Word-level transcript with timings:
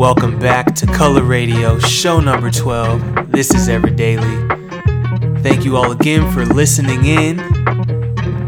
Welcome 0.00 0.38
back 0.38 0.74
to 0.76 0.86
Colour 0.86 1.22
Radio, 1.22 1.78
show 1.78 2.20
number 2.20 2.50
12. 2.50 3.30
This 3.30 3.52
is 3.52 3.68
Ever 3.68 3.90
Daily. 3.90 4.48
Thank 5.42 5.66
you 5.66 5.76
all 5.76 5.92
again 5.92 6.32
for 6.32 6.46
listening 6.46 7.04
in. 7.04 7.36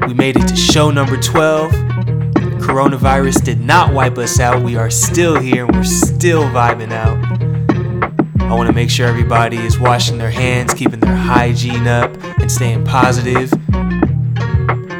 We 0.06 0.14
made 0.14 0.38
it 0.38 0.48
to 0.48 0.56
show 0.56 0.90
number 0.90 1.18
12. 1.20 1.70
Coronavirus 2.62 3.44
did 3.44 3.60
not 3.60 3.92
wipe 3.92 4.16
us 4.16 4.40
out. 4.40 4.62
We 4.62 4.76
are 4.76 4.88
still 4.88 5.38
here 5.38 5.66
and 5.66 5.76
we're 5.76 5.84
still 5.84 6.44
vibing 6.44 6.90
out. 6.90 7.18
I 8.40 8.54
want 8.54 8.68
to 8.68 8.74
make 8.74 8.88
sure 8.88 9.06
everybody 9.06 9.58
is 9.58 9.78
washing 9.78 10.16
their 10.16 10.30
hands, 10.30 10.72
keeping 10.72 11.00
their 11.00 11.14
hygiene 11.14 11.86
up, 11.86 12.16
and 12.40 12.50
staying 12.50 12.86
positive. 12.86 13.50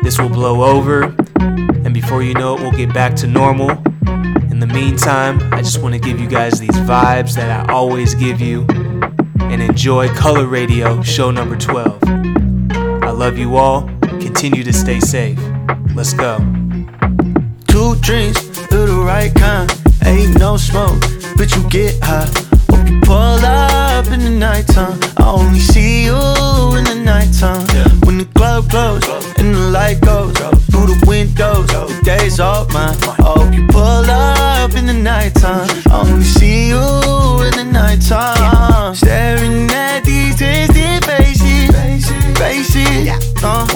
This 0.03 0.19
will 0.21 0.29
blow 0.29 0.65
over, 0.65 1.05
and 1.39 1.95
before 1.95 2.23
you 2.23 2.35
know 2.35 2.57
it, 2.57 2.61
we'll 2.61 2.73
get 2.73 2.93
back 2.93 3.17
to 3.17 3.27
normal. 3.27 3.83
In 4.73 4.79
the 4.79 4.85
meantime, 4.87 5.53
I 5.53 5.61
just 5.61 5.83
want 5.83 5.95
to 5.95 6.01
give 6.01 6.19
you 6.19 6.27
guys 6.27 6.59
these 6.59 6.71
vibes 6.71 7.35
that 7.35 7.69
I 7.69 7.71
always 7.71 8.15
give 8.15 8.41
you 8.41 8.65
and 9.39 9.61
enjoy 9.61 10.09
Colour 10.15 10.47
Radio 10.47 11.03
show 11.03 11.31
number 11.31 11.59
12. 11.59 12.03
I 12.03 13.11
love 13.11 13.37
you 13.37 13.57
all. 13.57 13.83
Continue 14.01 14.63
to 14.65 14.73
stay 14.73 14.99
safe. 14.99 15.39
Let's 15.95 16.15
go. 16.15 16.39
Two 17.67 17.97
drinks 18.01 18.41
of 18.49 18.89
the 18.89 19.03
right 19.05 19.35
kind. 19.35 19.71
Ain't 20.07 20.39
no 20.39 20.57
smoke, 20.57 21.03
but 21.37 21.55
you 21.55 21.69
get 21.69 22.03
high. 22.03 22.25
Hope 22.71 22.89
you 22.89 22.99
pull 23.03 23.45
up 23.45 24.07
in 24.07 24.21
the 24.21 24.31
nighttime. 24.31 24.99
I 25.19 25.33
only 25.33 25.61
see 25.61 26.07
you 26.07 26.17
in 26.79 26.85
the 26.85 27.03
nighttime. 27.05 27.67
When 28.07 28.17
the 28.17 28.29
club 28.35 28.71
closes 28.71 29.35
and 29.37 29.55
the 29.55 29.71
light 29.71 30.01
goes 30.01 30.33
through 30.71 30.87
the 30.87 31.05
windows, 31.07 31.67
the 31.67 32.01
day's 32.05 32.41
all 32.41 32.67
mine. 32.69 32.97
I 33.05 33.17
hope 33.21 33.55
you 33.55 33.67
pull 33.67 34.11
up 34.11 34.42
in 34.71 34.87
the 34.87 34.95
nighttime. 34.95 35.69
I 35.91 36.01
only 36.07 36.23
see 36.23 36.69
you 36.69 36.79
in 36.79 37.55
the 37.59 37.65
nighttime. 37.65 38.95
Staring 38.95 39.69
at 39.71 40.05
these 40.05 40.37
twisted 40.37 41.05
faces, 41.05 42.07
faces. 42.39 43.09
Uh, 43.43 43.67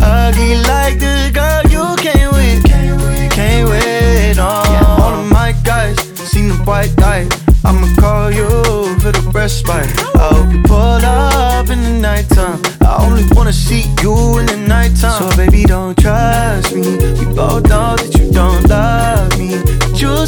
ugly 0.00 0.56
like 0.64 0.98
the 0.98 1.30
girl 1.30 1.62
you 1.70 1.84
came 2.00 2.30
with, 2.32 2.64
You 3.22 3.28
came 3.28 3.68
with. 3.68 4.38
Uh, 4.38 4.96
all 4.98 5.12
of 5.12 5.30
my 5.30 5.52
guys 5.62 5.96
seen 6.32 6.48
the 6.48 6.54
white 6.64 6.98
light. 7.00 7.28
I'ma 7.62 7.86
call 8.00 8.30
you 8.30 8.48
for 9.00 9.12
the 9.12 9.30
respite. 9.34 9.92
I 10.16 10.28
hope 10.32 10.52
you 10.54 10.62
pull 10.62 11.04
up 11.04 11.68
in 11.68 11.82
the 11.82 11.98
nighttime. 12.00 12.62
I 12.80 13.04
only 13.04 13.24
wanna 13.32 13.52
see 13.52 13.84
you 14.00 14.38
in 14.38 14.46
the 14.46 14.56
nighttime. 14.56 15.20
So 15.20 15.36
baby, 15.36 15.64
don't 15.64 15.96
trust 15.98 16.74
me. 16.74 16.96
We 17.18 17.26
both 17.34 17.68
know 17.68 17.96
that 17.96 18.10
you 18.18 18.32
don't 18.32 18.66
love 18.70 19.02
me. 19.02 19.03
But 19.03 19.03
you 19.03 19.03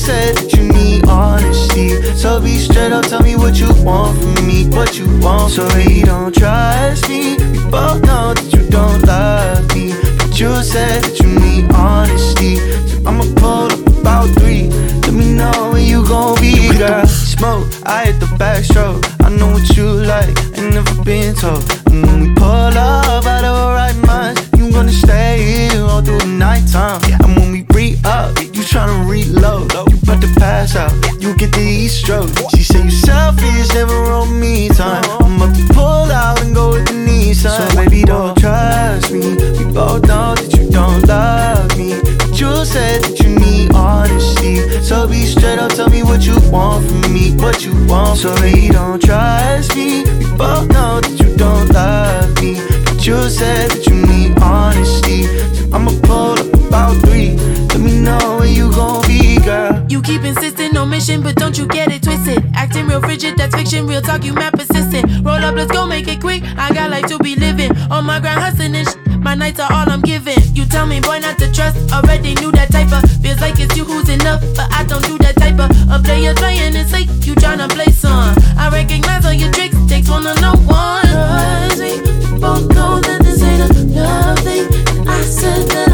said 0.07 0.37
that 0.37 0.53
you 0.55 0.63
need 0.73 1.05
honesty. 1.09 1.89
So 2.15 2.41
be 2.41 2.59
straight 2.59 2.93
up, 2.93 3.07
tell 3.07 3.23
me 3.23 3.35
what 3.35 3.59
you 3.59 3.67
want 3.83 4.17
from 4.17 4.47
me. 4.47 4.69
What 4.69 4.97
you 4.97 5.07
want. 5.19 5.51
So 5.51 5.69
baby, 5.71 6.03
don't 6.03 6.33
trust 6.33 7.09
me. 7.09 7.35
We 7.35 7.59
both 7.75 8.01
know 8.07 8.33
that 8.33 8.49
you 8.55 8.63
don't 8.71 9.03
love 9.03 9.67
me. 9.75 9.95
But 10.19 10.39
you 10.39 10.55
said 10.63 11.03
that 11.03 11.19
you 11.19 11.29
need 11.43 11.73
honesty. 11.75 12.55
So 12.87 13.03
I'ma 13.09 13.25
pull 13.43 13.67
up 13.75 13.83
about 13.99 14.29
three. 14.39 14.71
Let 15.03 15.15
me 15.15 15.35
know 15.35 15.71
when 15.73 15.85
you 15.85 16.07
gon' 16.07 16.39
be, 16.41 16.55
girl. 16.79 17.05
Smoke, 17.07 17.67
I 17.85 18.07
hit 18.07 18.21
the 18.21 18.31
backstroke. 18.39 19.03
I 19.27 19.29
know 19.35 19.51
what 19.51 19.67
you 19.77 19.87
like, 19.91 20.31
ain't 20.57 20.73
never 20.73 21.03
been 21.03 21.35
told. 21.35 21.67
And 21.91 22.07
when 22.07 22.21
we 22.23 22.29
pull 22.35 22.79
up 22.79 23.27
out 23.27 23.45
of 23.45 23.55
our 23.63 23.75
right 23.75 23.99
minds, 24.07 24.41
you 24.57 24.71
gonna 24.71 24.93
stay 24.93 25.43
here 25.43 25.83
all 25.83 26.01
through 26.01 26.21
the 26.21 26.27
nighttime. 26.27 27.03
And 27.25 27.35
when 27.37 27.51
we 27.51 27.67
re 27.75 27.99
up, 28.05 28.39
you 28.39 28.63
tryna 28.63 29.11
reload. 29.11 29.86
You 30.37 30.43
about 30.43 30.67
to 30.67 30.75
pass 30.75 30.77
out, 30.77 31.23
you 31.23 31.35
get 31.37 31.53
the 31.53 31.61
heat 31.61 31.89
stroke. 31.89 32.29
She 32.51 32.63
say 32.63 32.83
you 32.83 32.91
selfish, 32.91 33.73
never 33.75 33.95
on 34.13 34.39
me 34.39 34.69
time. 34.69 35.05
I'm 35.21 35.37
about 35.37 35.57
to 35.57 35.67
pull 35.73 36.11
out 36.13 36.43
and 36.43 36.55
go 36.55 36.73
with 36.73 36.87
the 36.87 36.93
Nissan. 36.93 37.57
So 37.57 37.77
baby, 37.77 38.03
don't 38.03 38.37
trust 38.39 39.13
me. 39.13 39.37
We 39.57 39.73
both 39.73 40.03
know 40.07 40.35
that 40.35 40.53
you 40.57 40.69
don't 40.71 41.07
love 41.07 41.77
me. 41.79 42.01
But 42.19 42.39
you 42.39 42.65
said 42.65 43.03
that 43.03 43.19
you 43.21 43.31
need 43.31 43.73
honesty. 43.75 44.57
So 44.83 45.09
be 45.09 45.25
straight 45.25 45.59
up, 45.59 45.73
tell 45.73 45.89
me 45.89 46.03
what 46.03 46.27
you 46.27 46.37
want 46.51 46.87
from 46.87 47.15
me, 47.15 47.33
what 47.37 47.65
you 47.65 47.73
want. 47.87 48.19
So 48.19 48.35
baby, 48.37 48.69
don't 48.69 49.01
trust 49.01 49.75
me. 49.75 50.05
We 50.05 50.27
both 50.37 50.69
know 50.69 51.01
that 51.01 51.17
you 51.19 51.35
don't 51.37 51.69
love 51.71 52.29
me. 52.43 52.61
But 52.85 53.07
you 53.07 53.29
said 53.31 53.71
that 53.71 53.87
you 53.87 53.95
need 53.95 54.39
honesty. 54.41 55.25
So 55.55 55.65
I'ma 55.73 55.93
pull 56.03 56.37
up 56.37 56.53
about 56.69 56.95
three. 57.07 57.16
Girl. 59.47 59.87
You 59.89 60.03
keep 60.03 60.25
insisting 60.25 60.77
on 60.77 60.91
mission, 60.91 61.23
but 61.23 61.37
don't 61.37 61.57
you 61.57 61.67
get 61.69 61.93
it 61.93 62.03
twisted. 62.03 62.43
Acting 62.55 62.89
real 62.89 63.01
frigid, 63.01 63.39
that's 63.39 63.55
fiction. 63.55 63.87
Real 63.87 64.03
talk, 64.03 64.25
you 64.25 64.35
mad 64.35 64.53
persistent. 64.53 65.07
Roll 65.25 65.43
up, 65.47 65.55
let's 65.55 65.71
go, 65.71 65.87
make 65.87 66.09
it 66.09 66.21
quick. 66.21 66.43
I 66.59 66.75
got 66.75 66.91
life 66.91 67.07
to 67.07 67.19
be 67.19 67.37
living. 67.37 67.71
On 67.91 68.05
my 68.05 68.19
grind, 68.19 68.41
hustling 68.41 68.75
and 68.75 68.89
sh- 68.89 68.97
My 69.19 69.35
nights 69.35 69.61
are 69.61 69.73
all 69.73 69.89
I'm 69.89 70.03
giving. 70.03 70.39
You 70.53 70.65
tell 70.67 70.87
me, 70.87 71.01
boy, 71.01 71.19
not 71.21 71.39
to 71.39 71.51
trust. 71.53 71.77
Already 71.93 72.35
knew 72.35 72.51
that 72.53 72.71
type 72.73 72.91
of. 72.93 73.09
Feels 73.23 73.41
like 73.41 73.59
it's 73.61 73.77
you 73.77 73.85
who's 73.85 74.09
enough, 74.09 74.43
but 74.57 74.69
I 74.73 74.85
don't 74.85 75.05
do 75.07 75.17
that 75.19 75.37
type 75.37 75.59
of. 75.61 75.71
A 75.95 76.03
player 76.03 76.35
trying 76.35 76.73
to 76.73 76.85
say 76.89 77.03
you 77.27 77.35
tryna 77.37 77.69
play 77.71 77.93
some. 77.93 78.35
I 78.59 78.69
recognize 78.71 79.25
all 79.25 79.33
your 79.33 79.53
tricks. 79.53 79.77
Takes 79.89 80.11
one 80.11 80.25
to 80.25 80.35
know 80.41 80.57
one. 80.67 81.07
Me, 81.79 82.03
we 82.03 82.41
both 82.41 82.67
know 82.75 82.99
that 83.01 83.21
this 83.23 83.43
ain't 83.43 83.63
a 83.63 83.69
love 83.95 84.39
thing. 84.41 84.67
I 85.07 85.23
said 85.23 85.69
that 85.71 85.86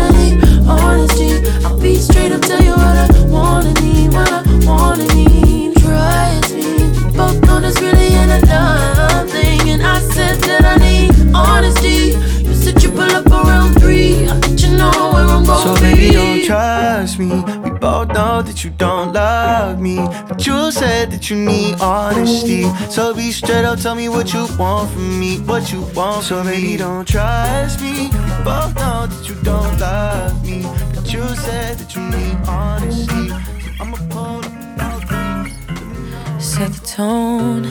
honesty. 11.34 12.15
You 12.43 12.54
said 12.54 12.82
you 12.82 12.91
pull 12.91 13.03
up 13.03 13.26
around 13.26 13.75
three. 13.81 14.26
I 14.26 14.37
let 14.38 14.60
you 14.62 14.76
know 14.76 14.91
where 15.12 15.25
I'm 15.25 15.44
going. 15.44 15.62
So 15.62 15.75
baby, 15.81 16.10
don't 16.12 16.44
trust 16.44 17.19
me. 17.19 17.43
We 17.62 17.70
both 17.78 18.09
know 18.09 18.43
that 18.43 18.65
you 18.65 18.70
don't 18.70 19.12
love 19.12 19.81
me. 19.81 19.97
But 20.28 20.47
you 20.47 20.71
said 20.71 21.10
that 21.10 21.31
you 21.31 21.37
need 21.37 21.81
honesty. 21.81 22.65
So 22.91 23.15
be 23.15 23.32
straight 23.32 23.65
up, 23.65 23.78
tell 23.81 23.94
me 23.94 24.09
what 24.09 24.32
you 24.32 24.47
want 24.59 24.91
from 24.91 25.21
me, 25.21 25.38
what 25.41 25.72
you 25.72 25.82
want. 25.94 26.25
So 26.25 26.42
baby, 26.44 26.76
don't 26.76 27.06
trust 27.06 27.81
me. 27.81 28.09
We 28.09 28.44
both 28.44 28.75
know 28.76 29.06
that 29.06 29.28
you 29.28 29.34
don't 29.42 29.78
love 29.78 30.44
me. 30.44 30.62
But 30.94 31.12
you 31.12 31.26
said 31.37 31.78
that 31.78 31.94
you 31.94 32.03
need 32.03 32.37
honesty. 32.48 33.28
So 33.28 33.71
I'ma 33.81 33.97
pull 34.10 34.42
up. 34.81 35.03
Set 36.41 36.72
the 36.72 36.87
tone 36.87 37.65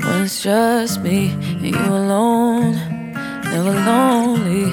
when 0.00 0.24
it's 0.24 0.42
just 0.42 1.00
me 1.02 1.30
and 1.30 1.66
you 1.66 1.76
alone. 1.78 2.97
Never 3.50 3.72
lonely 3.72 4.64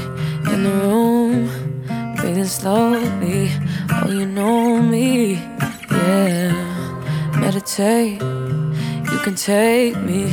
in 0.51 0.63
the 0.63 0.71
room, 0.83 2.15
breathing 2.17 2.45
slowly. 2.45 3.49
Oh, 3.89 4.11
you 4.11 4.25
know 4.25 4.81
me, 4.81 5.33
yeah. 5.89 6.51
Meditate, 7.39 8.21
you 9.11 9.17
can 9.23 9.35
take 9.35 9.95
me 9.97 10.23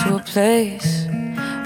to 0.00 0.16
a 0.16 0.22
place 0.24 1.06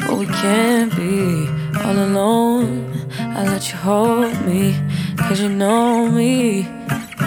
where 0.04 0.16
we 0.16 0.26
can't 0.26 0.94
be 0.96 1.48
all 1.84 1.98
alone. 2.08 2.92
I 3.18 3.44
let 3.44 3.70
you 3.70 3.78
hold 3.78 4.38
me, 4.44 4.74
cause 5.16 5.40
you 5.40 5.48
know 5.48 6.10
me, 6.10 6.62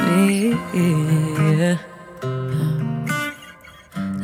me, 0.05 0.49
yeah. 0.73 1.77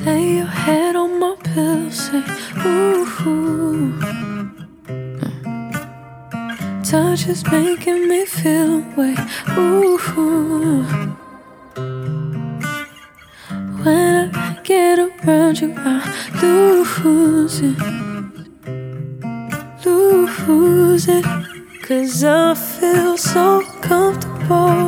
Lay 0.05 0.35
your 0.37 0.53
head 0.63 0.95
on 0.95 1.19
my 1.19 1.35
pillow, 1.43 1.89
say, 1.89 2.23
ooh. 2.65 4.34
Touch 6.95 7.27
is 7.27 7.43
making 7.51 8.07
me 8.07 8.25
feel 8.25 8.75
away, 8.75 9.15
ooh. 9.57 9.97
When 13.83 14.31
I 14.33 14.57
get 14.63 14.99
around 14.99 15.59
you, 15.59 15.73
I 15.75 15.89
lose 16.41 17.59
it, 17.69 17.77
lose 19.85 21.07
it. 21.09 21.25
Cause 21.81 22.23
I 22.23 22.53
feel 22.55 23.17
so 23.17 23.61
comfortable 23.81 24.84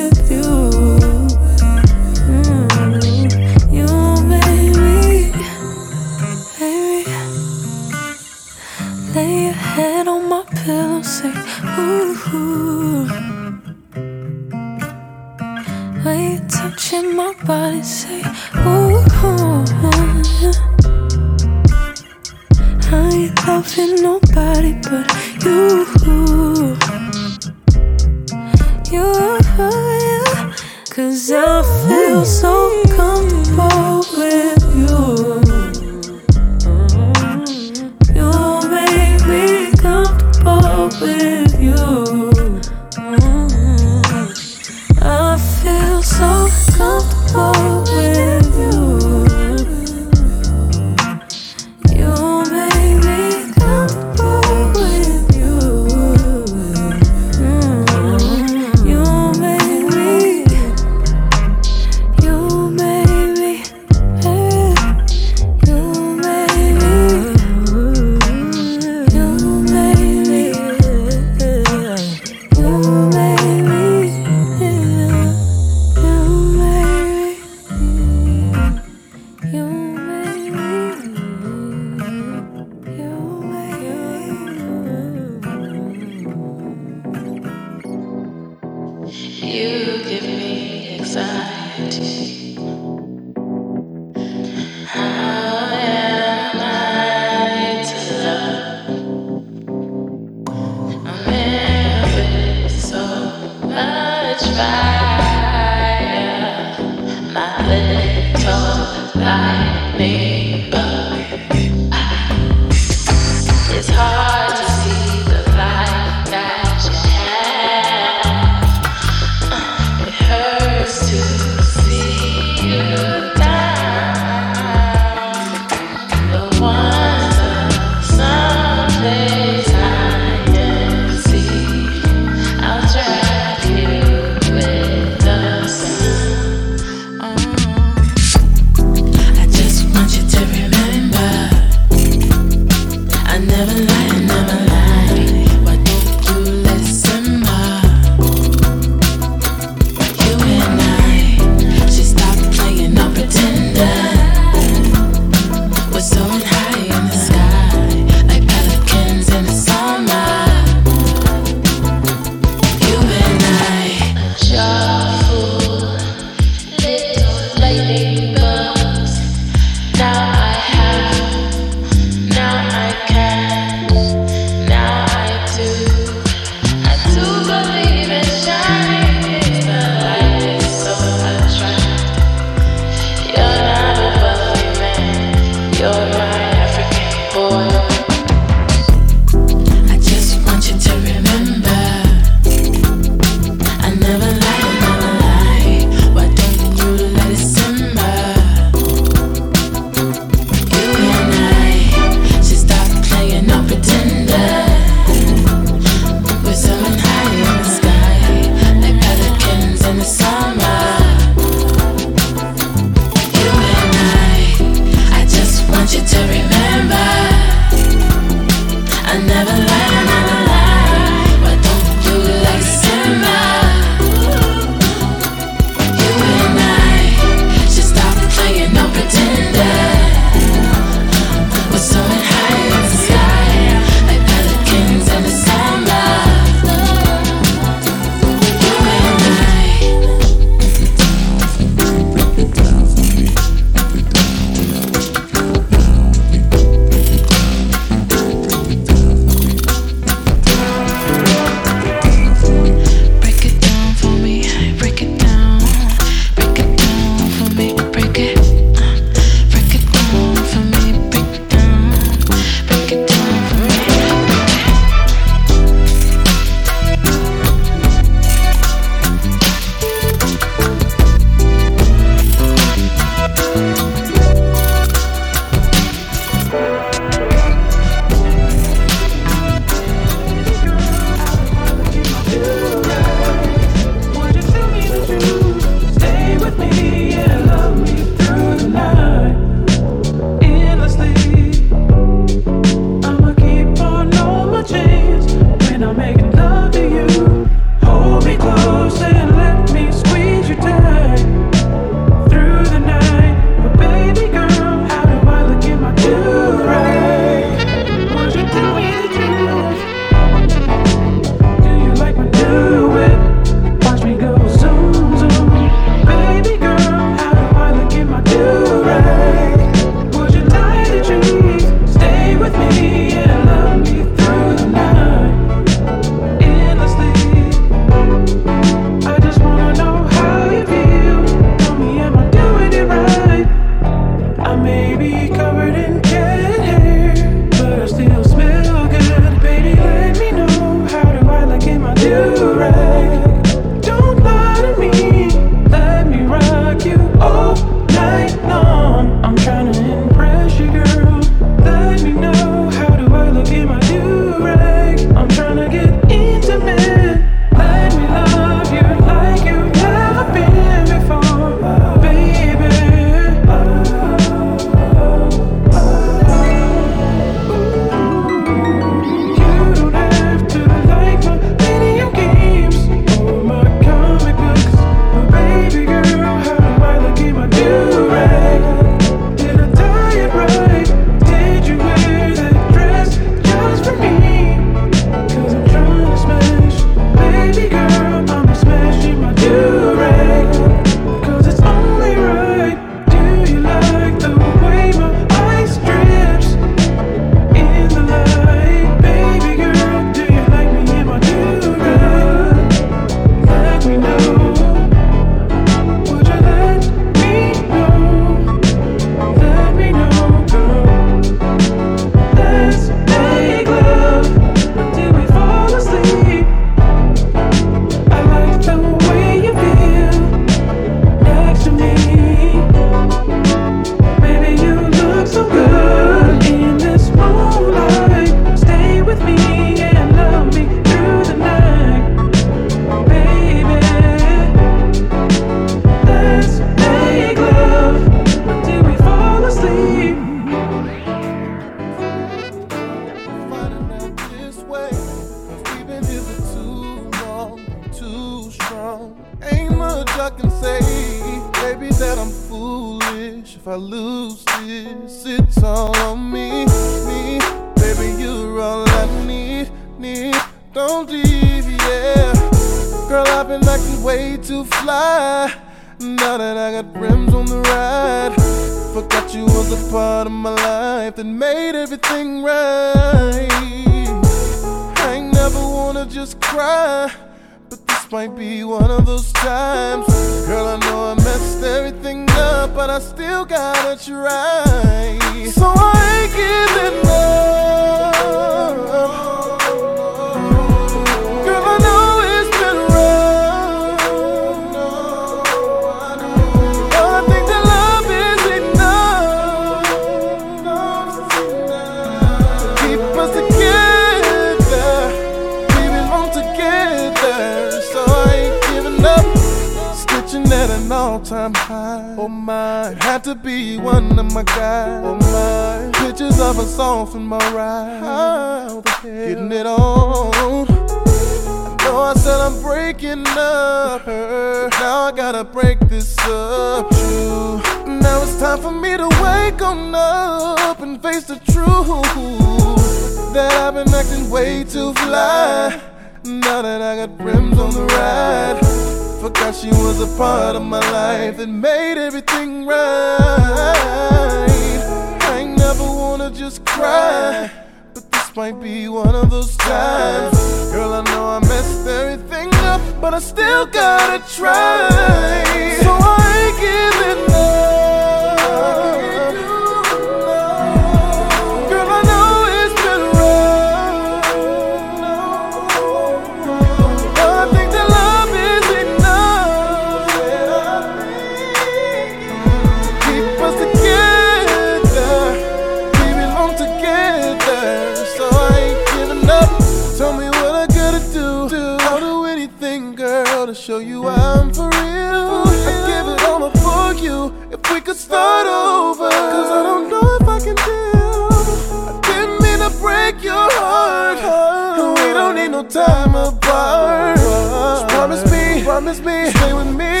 break 593.11 593.23
your 593.23 593.33
heart. 593.33 594.97
We 594.97 595.13
don't 595.13 595.35
need 595.35 595.51
no 595.51 595.63
time 595.63 596.15
apart. 596.15 597.17
Just 597.17 597.87
promise 597.89 598.31
me, 598.31 598.63
promise 598.63 598.99
me, 598.99 599.31
stay 599.31 599.53
with 599.53 599.75
me 599.75 600.00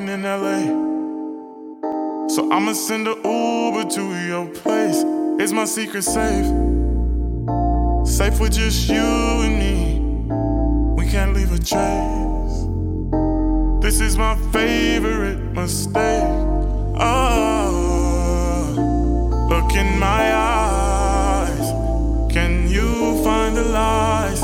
working 0.00 0.14
in 0.14 0.22
LA. 0.22 0.60
So 2.28 2.50
I'ma 2.50 2.72
send 2.72 3.08
a 3.08 3.14
Uber 3.24 3.84
to 3.90 4.02
your 4.26 4.46
place. 4.46 5.04
Is 5.40 5.52
my 5.52 5.64
secret 5.64 6.02
safe? 6.02 6.46
Safe 8.06 8.40
with 8.40 8.52
just 8.52 8.88
you 8.88 9.02
and 9.46 9.58
me. 9.58 10.00
We 10.96 11.10
can't 11.10 11.34
leave 11.34 11.52
a 11.52 11.58
trace. 11.58 12.66
This 13.82 14.00
is 14.00 14.16
my 14.16 14.36
favorite 14.52 15.40
mistake. 15.54 16.24
Oh, 17.02 17.86
look 19.48 19.74
in 19.74 19.98
my 19.98 20.32
eyes. 20.34 21.72
Can 22.32 22.68
you 22.68 23.22
find 23.24 23.56
the 23.56 23.64
lies? 23.64 24.40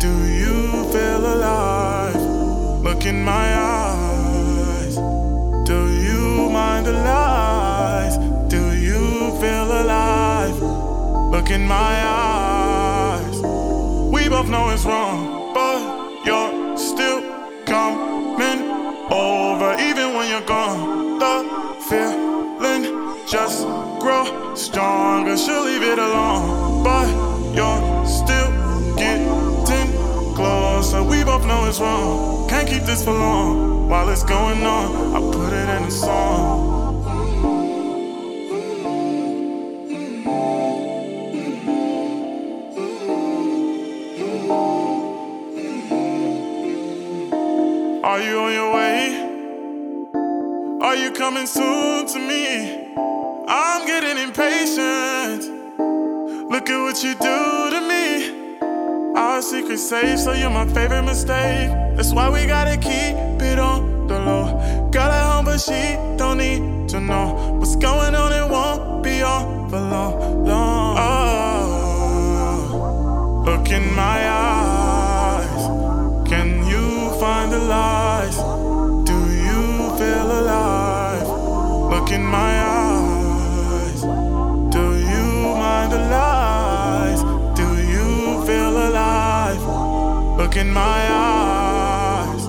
Do 0.00 0.12
you 0.40 0.84
feel 0.92 1.34
alive? 1.34 2.22
Look 2.82 3.06
in 3.06 3.22
my 3.24 3.54
eyes. 3.54 3.79
In 11.50 11.66
my 11.66 11.74
eyes. 11.74 13.42
We 14.14 14.28
both 14.28 14.48
know 14.48 14.70
it's 14.70 14.84
wrong, 14.84 15.52
but 15.52 16.24
you're 16.24 16.78
still 16.78 17.20
coming 17.64 18.70
over, 19.10 19.74
even 19.80 20.14
when 20.14 20.30
you're 20.30 20.46
gone. 20.46 21.18
The 21.18 21.42
feeling 21.88 23.26
just 23.26 23.64
grow 23.98 24.54
stronger. 24.54 25.36
She'll 25.36 25.64
leave 25.64 25.82
it 25.82 25.98
alone, 25.98 26.84
but 26.84 27.08
you're 27.52 28.06
still 28.06 28.50
getting 28.94 29.26
closer. 30.36 31.02
We 31.02 31.24
both 31.24 31.44
know 31.46 31.66
it's 31.66 31.80
wrong. 31.80 32.48
Can't 32.48 32.68
keep 32.68 32.84
this 32.84 33.02
for 33.02 33.12
long. 33.12 33.88
While 33.88 34.08
it's 34.10 34.22
going 34.22 34.62
on, 34.62 35.16
I 35.16 35.18
put 35.32 35.52
it 35.52 35.68
in 35.68 35.82
a 35.82 35.90
song. 35.90 36.89
Are 48.10 48.20
you 48.20 48.40
on 48.40 48.52
your 48.52 48.74
way? 48.74 49.02
Are 50.82 50.96
you 50.96 51.12
coming 51.12 51.46
soon 51.46 52.06
to 52.08 52.18
me? 52.18 52.92
I'm 53.46 53.86
getting 53.86 54.18
impatient. 54.18 55.44
Look 56.50 56.68
at 56.68 56.82
what 56.82 57.04
you 57.04 57.14
do 57.14 57.70
to 57.70 57.80
me. 57.92 59.14
Our 59.16 59.40
secret 59.42 59.78
safe, 59.78 60.18
so 60.18 60.32
you're 60.32 60.50
my 60.50 60.66
favorite 60.74 61.04
mistake. 61.04 61.70
That's 61.94 62.12
why 62.12 62.28
we 62.28 62.46
gotta 62.46 62.76
keep 62.78 63.14
it 63.40 63.60
on 63.60 64.08
the 64.08 64.18
low. 64.18 64.90
Girl 64.90 65.02
at 65.02 65.32
home, 65.32 65.44
but 65.44 65.60
she 65.60 65.96
don't 66.16 66.38
need 66.38 66.88
to 66.88 66.98
know 66.98 67.58
what's 67.60 67.76
going 67.76 68.16
on. 68.16 68.32
It 68.32 68.50
won't 68.50 69.04
be 69.04 69.22
on 69.22 69.70
for 69.70 69.78
long, 69.78 70.44
long. 70.44 70.96
Oh, 71.68 73.44
look 73.46 73.70
in 73.70 73.94
my 73.94 74.28
eyes. 74.28 74.69
My 82.30 82.62
eyes. 82.62 84.02
Do 84.70 84.84
you 85.12 85.26
mind 85.58 85.92
the 85.92 85.98
lies? 85.98 87.22
Do 87.56 87.68
you 87.94 88.44
feel 88.46 88.70
alive? 88.88 89.62
Look 90.38 90.56
in 90.56 90.70
my 90.72 91.00
eyes. 91.10 92.46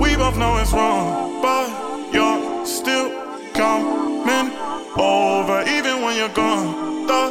We 0.00 0.16
both 0.16 0.36
know 0.38 0.56
it's 0.56 0.72
wrong, 0.72 1.42
but 1.42 1.68
you're 2.12 2.64
still 2.64 3.10
coming 3.52 4.50
over, 4.96 5.62
even 5.68 6.02
when 6.02 6.16
you're 6.16 6.36
gone. 6.44 7.06
The 7.06 7.22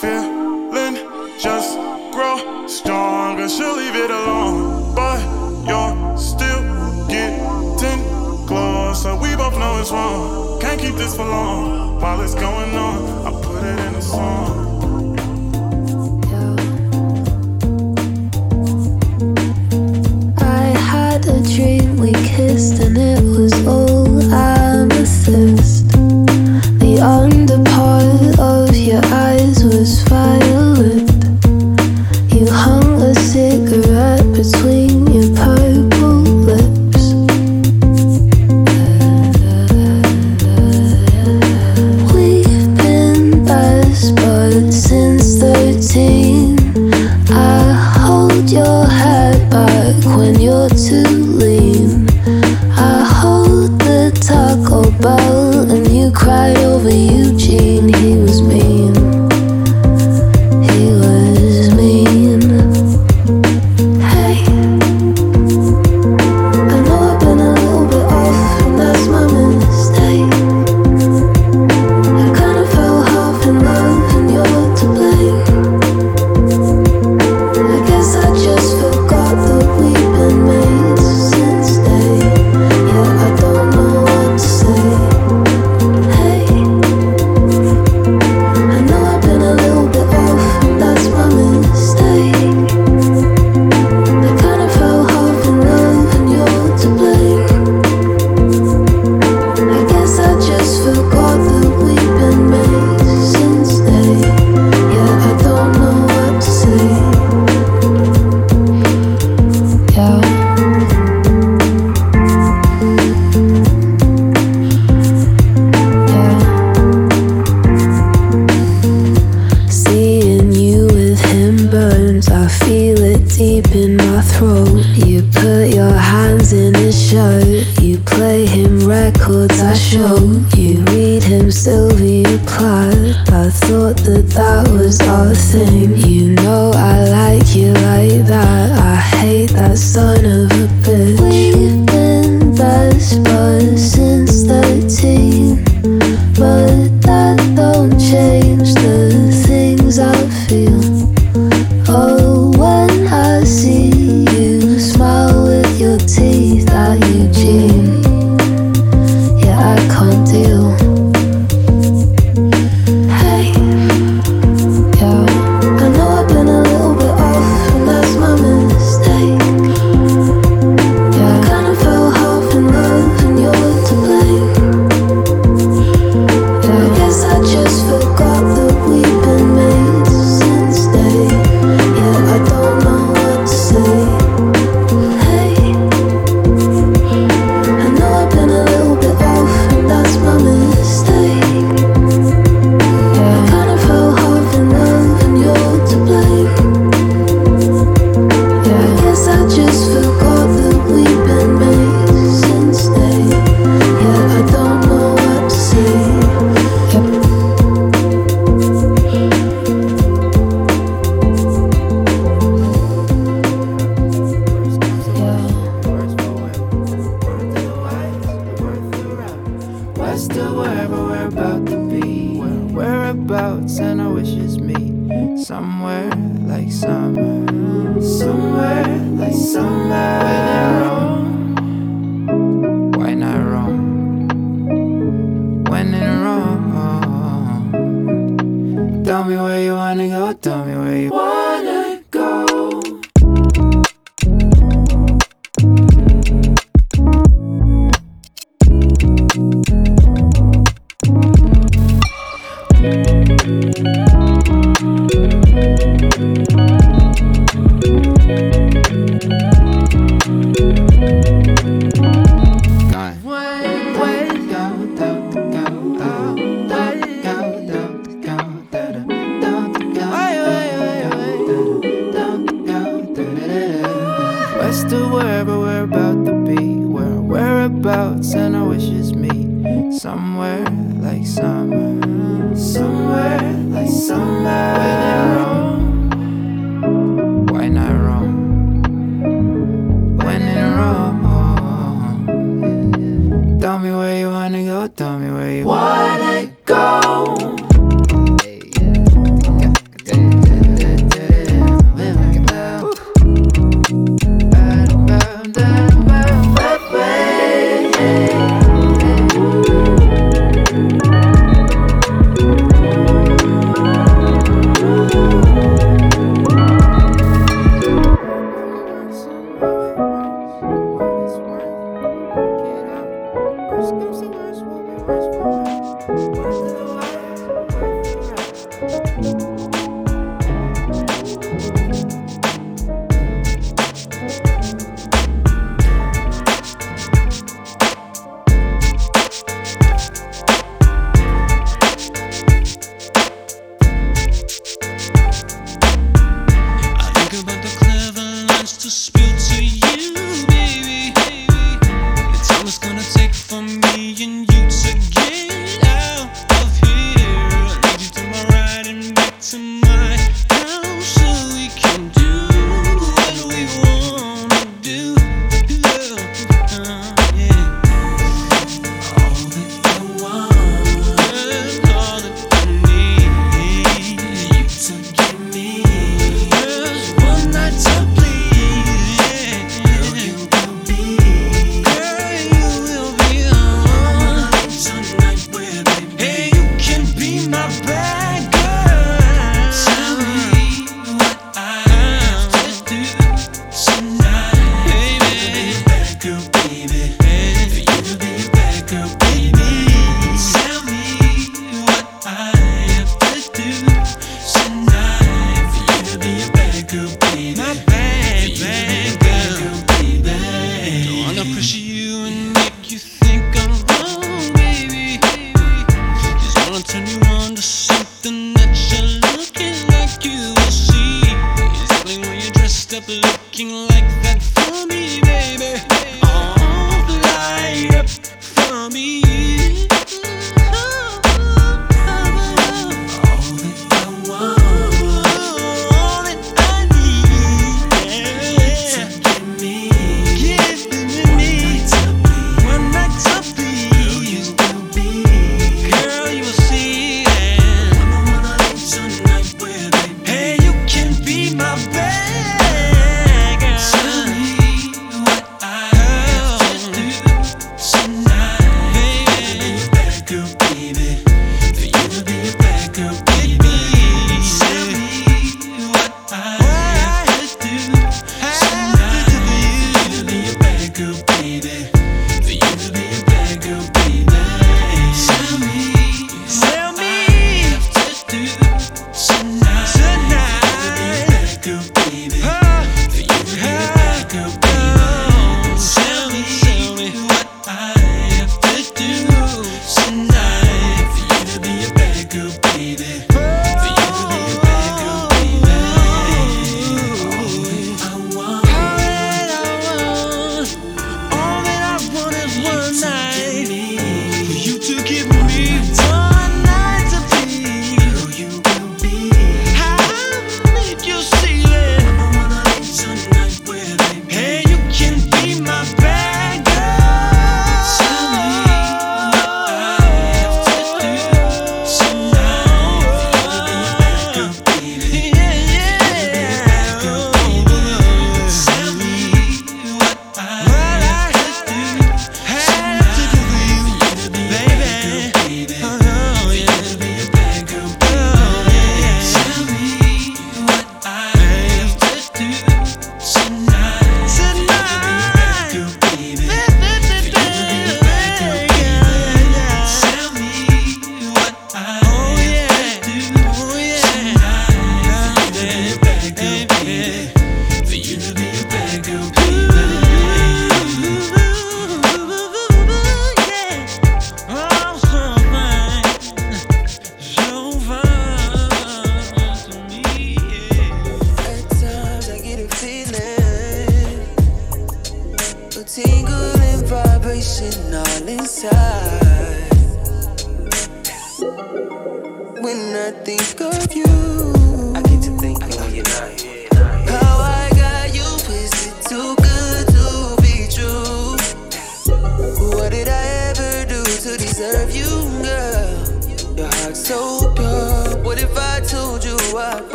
feeling 0.00 0.96
just 1.38 1.76
grow 2.12 2.66
stronger. 2.66 3.48
She'll 3.48 3.76
leave 3.76 3.94
it 3.94 4.10
alone, 4.10 4.94
but 4.94 5.20
you're 5.68 6.16
still 6.16 6.62
getting 7.08 8.00
closer. 8.46 9.14
We 9.16 9.36
both 9.36 9.58
know 9.58 9.80
it's 9.80 9.92
wrong. 9.92 10.45
Keep 10.96 11.04
this 11.04 11.16
for 11.16 11.26
long. 11.26 12.00
While 12.00 12.22
it's 12.22 12.34
going 12.34 12.74
on, 12.74 13.26
I 13.26 13.30
put 13.42 13.62
it 13.62 13.78
in 13.86 13.94
a 13.96 14.00
song. 14.00 15.18
I 20.38 20.64
had 20.92 21.26
a 21.26 21.42
dream 21.54 21.98
we 21.98 22.12
kissed 22.12 22.80
and 22.80 22.96
it 22.96 23.22
was 23.22 23.52
all 23.66 24.22
amethyst. 24.32 25.90
The 26.80 26.96
underpart 27.02 28.38
of 28.38 28.74
your 28.74 29.04
eyes 29.12 29.64
was 29.64 30.02
violet. 30.04 31.10
You 32.32 32.50
hung 32.50 33.02
a 33.02 33.14
cigarette 33.14 34.24
between 34.32 34.85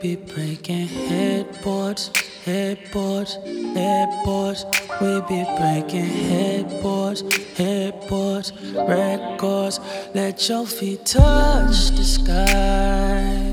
be 0.00 0.16
breaking 0.16 0.88
headboards, 0.88 2.10
headboards, 2.44 3.34
headboards. 3.74 4.64
We 5.00 5.20
be 5.28 5.44
breaking 5.58 6.04
headboards, 6.04 7.22
headboards, 7.56 8.52
records. 8.74 9.80
Let 10.14 10.48
your 10.48 10.66
feet 10.66 11.04
touch 11.06 11.90
the 11.90 12.04
sky. 12.04 13.46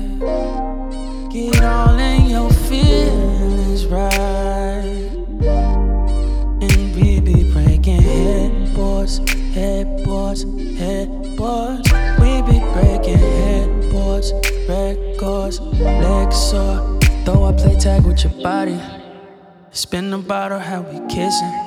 Get 1.32 1.62
all 1.62 1.98
in 1.98 2.26
your 2.26 2.50
feelings 2.50 3.86
right. 3.86 4.33
Kama 19.90 20.18
bottle, 20.18 20.58
how 20.58 20.82
we 20.82 20.98
kissing 21.12 21.64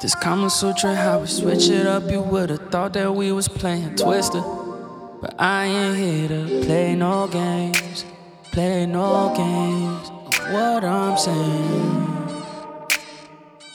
this 0.00 0.14
come 0.14 0.44
a 0.44 0.50
solitude 0.50 0.94
how 0.94 1.20
we 1.20 1.26
switch 1.26 1.70
it 1.70 1.86
up. 1.86 2.10
You 2.10 2.20
would've 2.20 2.70
thought 2.70 2.92
that 2.92 3.14
we 3.14 3.32
was 3.32 3.48
playing 3.48 3.96
Twister. 3.96 4.42
But 5.20 5.34
I 5.38 5.64
ain't 5.64 5.96
here 5.96 6.28
to 6.28 6.64
play 6.64 6.94
no 6.94 7.26
games. 7.26 8.04
Play 8.52 8.86
no 8.86 9.32
games. 9.34 10.10
What 10.52 10.84
I'm 10.84 11.16
saying. 11.16 12.18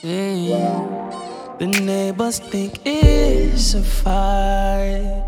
Yeah. 0.04 1.56
The 1.58 1.68
neighbors 1.68 2.40
think 2.40 2.80
it's 2.86 3.74
a 3.74 3.82
fight. 3.82 5.26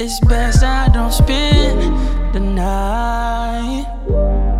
It's 0.00 0.18
best 0.26 0.64
I 0.64 0.88
don't 0.88 1.12
spend 1.12 2.34
the 2.34 2.40
night. 2.40 4.53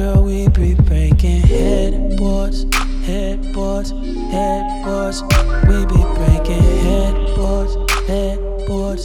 Girl, 0.00 0.22
we 0.22 0.48
be 0.48 0.72
breaking 0.72 1.42
headboards 1.42 2.64
headboards, 3.10 3.90
headboards. 4.30 5.22
We 5.68 5.78
be 5.92 6.02
breaking 6.18 6.62
headboards, 6.86 7.74
headboards. 8.06 9.04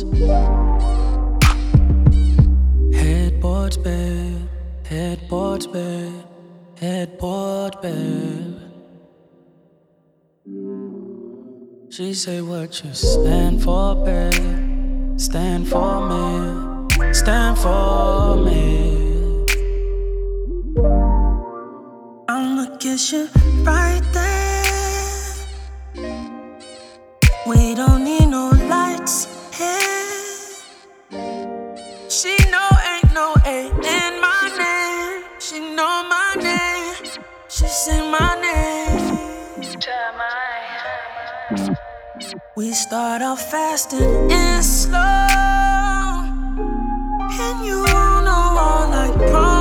Headboards, 2.96 3.78
babe. 3.78 4.48
Headboards, 4.86 5.68
babe. 5.68 6.24
Headboard, 6.80 7.82
babe. 7.82 8.60
She 11.90 12.14
say 12.14 12.42
what 12.42 12.84
you 12.84 12.94
stand 12.94 13.64
for, 13.64 13.96
babe. 14.06 15.20
Stand 15.20 15.68
for 15.68 15.94
me. 16.10 17.14
Stand 17.14 17.58
for 17.58 18.38
me. 18.38 18.95
I'ma 20.78 22.66
kiss 22.80 23.14
you 23.14 23.30
right 23.64 24.02
there. 24.12 25.46
We 27.48 27.76
don't 27.76 28.04
need 28.04 28.28
no 28.28 28.50
lights 28.68 29.28
here. 29.58 30.60
She 32.10 32.36
know 32.52 32.70
ain't 32.92 33.14
no 33.14 33.36
A 33.46 33.72
in 33.72 34.20
my 34.20 34.52
name. 34.58 35.24
She 35.40 35.60
know 35.60 36.04
my 36.10 36.36
name. 36.42 36.96
She 37.48 37.68
say 37.68 38.02
my 38.12 38.36
name. 38.42 39.16
We 42.58 42.74
start 42.74 43.22
off 43.22 43.42
fast 43.50 43.94
and 43.94 44.32
end 44.32 44.66
slow. 44.66 45.00
And 47.40 47.66
you 47.66 47.80
wanna 47.80 48.30
all 48.32 48.90
like 48.90 49.16
promise. 49.32 49.55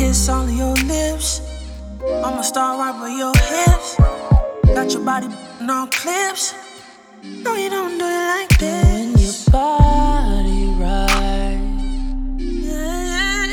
Kiss 0.00 0.30
all 0.30 0.44
of 0.44 0.50
your 0.50 0.74
lips. 0.88 1.42
I'ma 2.24 2.40
start 2.40 2.78
right 2.78 2.96
with 3.02 3.18
your 3.18 3.34
hips. 3.52 3.96
Got 4.74 4.90
your 4.94 5.04
body 5.04 5.28
on 5.60 5.68
all 5.68 5.88
clips. 5.88 6.54
No, 7.22 7.54
you 7.54 7.68
don't 7.68 7.98
do 7.98 8.06
it 8.06 8.26
like 8.34 8.58
this. 8.58 8.86
When 8.86 9.18
your 9.20 9.36
body 9.52 10.62
right, 10.80 11.60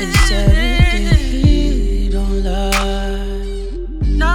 it's 0.04 0.30
everything 0.32 1.18
he 1.44 2.08
don't 2.08 2.42
like. 2.42 4.08
No, 4.22 4.34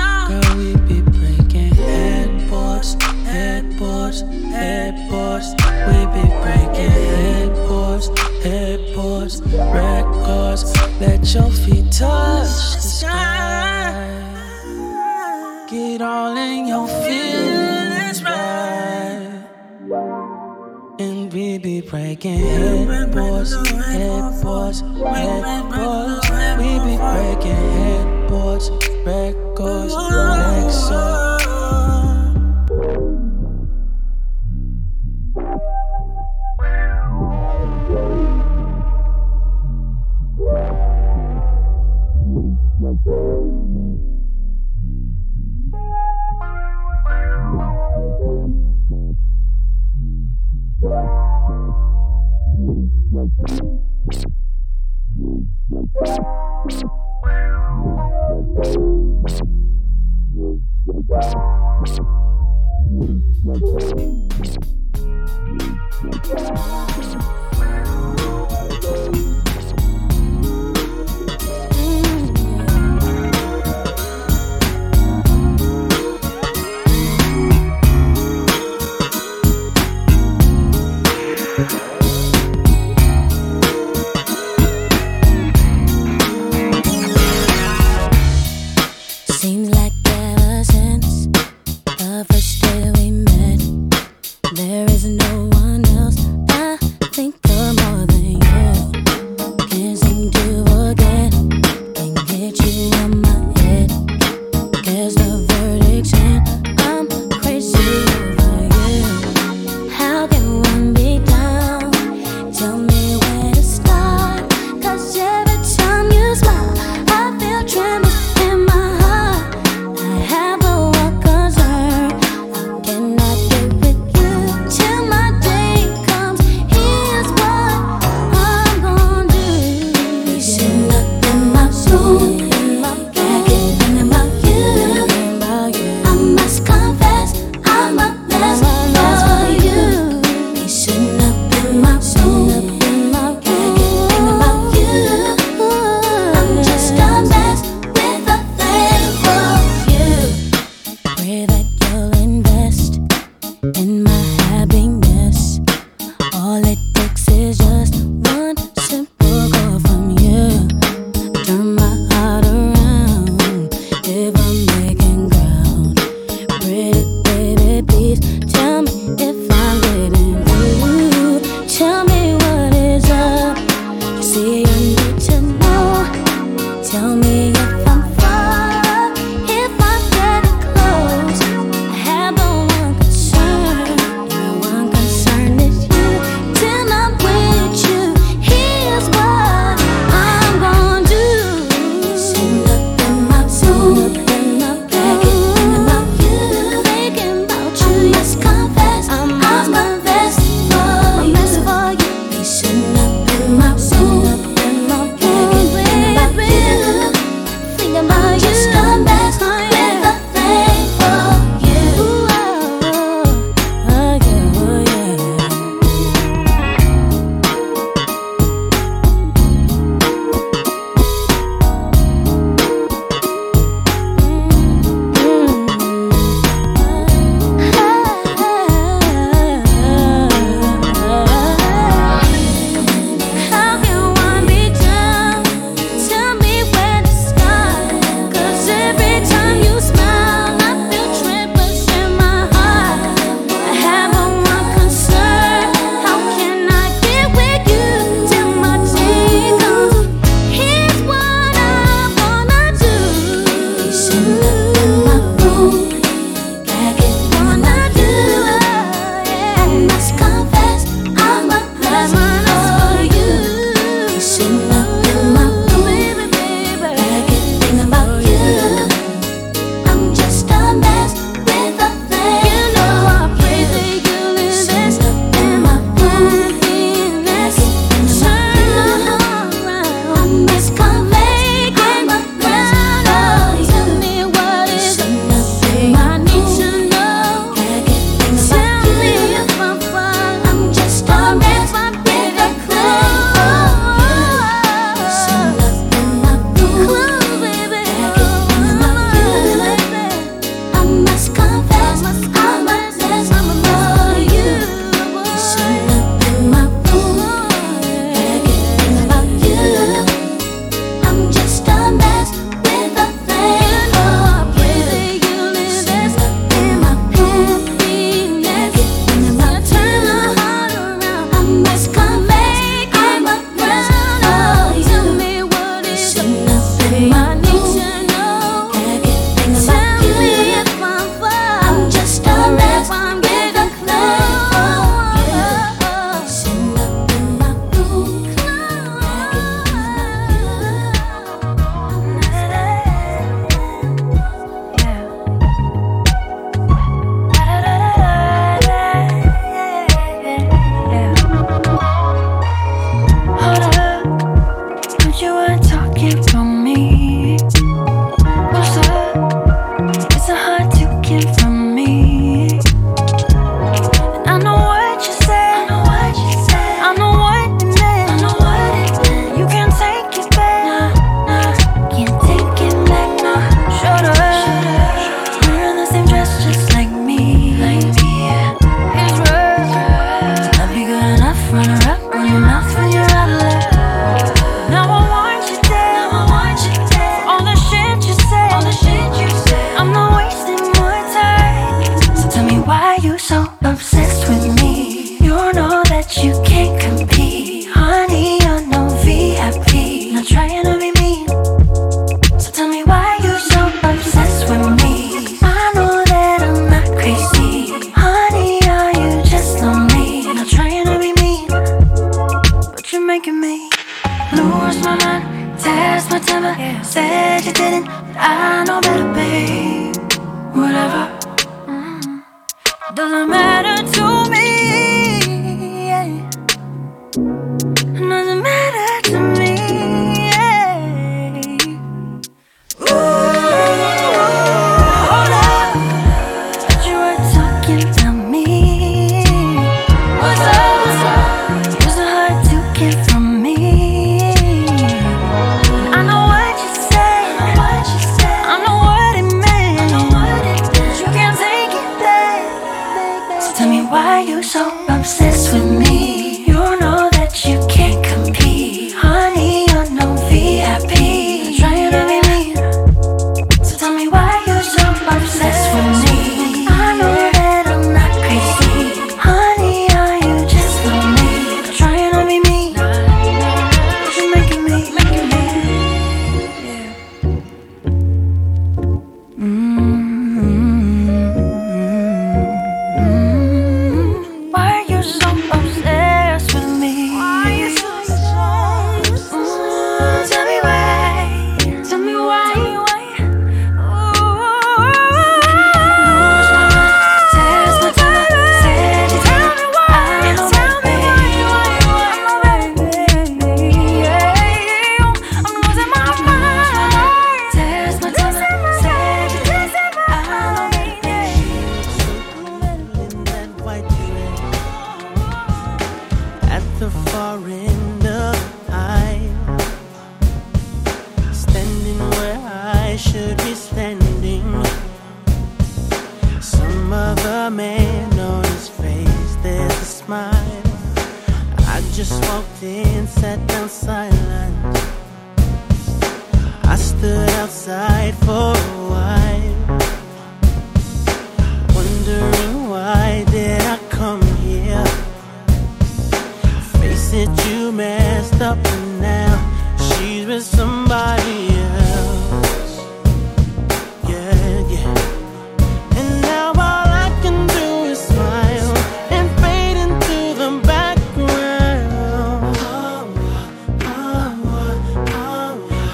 no. 0.00 0.10
Girl, 0.30 0.56
we 0.56 0.68
be 0.88 1.02
breaking 1.02 1.74
headboards, 1.74 2.96
headboards, 3.26 4.22
headboards. 4.56 5.48
We 5.88 5.98
be 6.16 6.24
breaking 6.40 7.09
headboards, 8.42 9.42
records. 9.42 10.74
Let 11.00 11.34
your 11.34 11.50
feet 11.50 11.90
touch 11.92 12.74
the 12.74 12.80
sky. 12.80 14.20
Get 15.68 16.02
all 16.02 16.36
in 16.36 16.66
your 16.66 16.88
feelings 16.88 18.22
right. 18.24 19.44
And 20.98 21.32
we 21.32 21.58
be 21.58 21.80
breaking 21.80 22.38
headboards, 22.38 23.54
headboards, 23.54 24.80
headboards. 24.80 26.30
We 26.58 26.70
be 26.84 26.96
breaking 26.96 27.62
headboards, 27.78 28.70
records, 29.06 29.94
Lexus. 29.94 31.29
Seems 43.02 43.16
like 63.44 63.60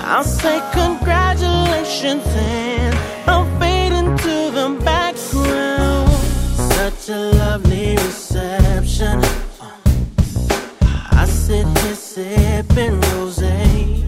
I'll 0.08 0.22
say 0.22 0.60
congratulations 0.72 2.24
and 2.28 2.94
I'll 3.26 3.44
fade 3.58 3.92
into 3.92 4.52
the 4.52 4.80
background. 4.84 6.08
Such 6.74 7.08
a 7.08 7.18
lovely 7.18 7.96
reception. 7.96 9.20
I 11.10 11.26
sit 11.26 11.66
here 11.78 11.94
sipping 11.96 13.00
rosé. 13.00 14.04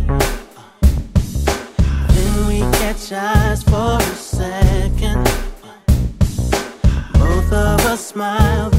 Then 2.14 2.46
we 2.46 2.60
catch 2.78 3.10
eyes 3.10 3.64
for 3.64 3.96
a 3.98 4.14
second. 4.14 5.24
Both 7.14 7.52
of 7.52 7.80
us 7.86 8.06
smile. 8.06 8.77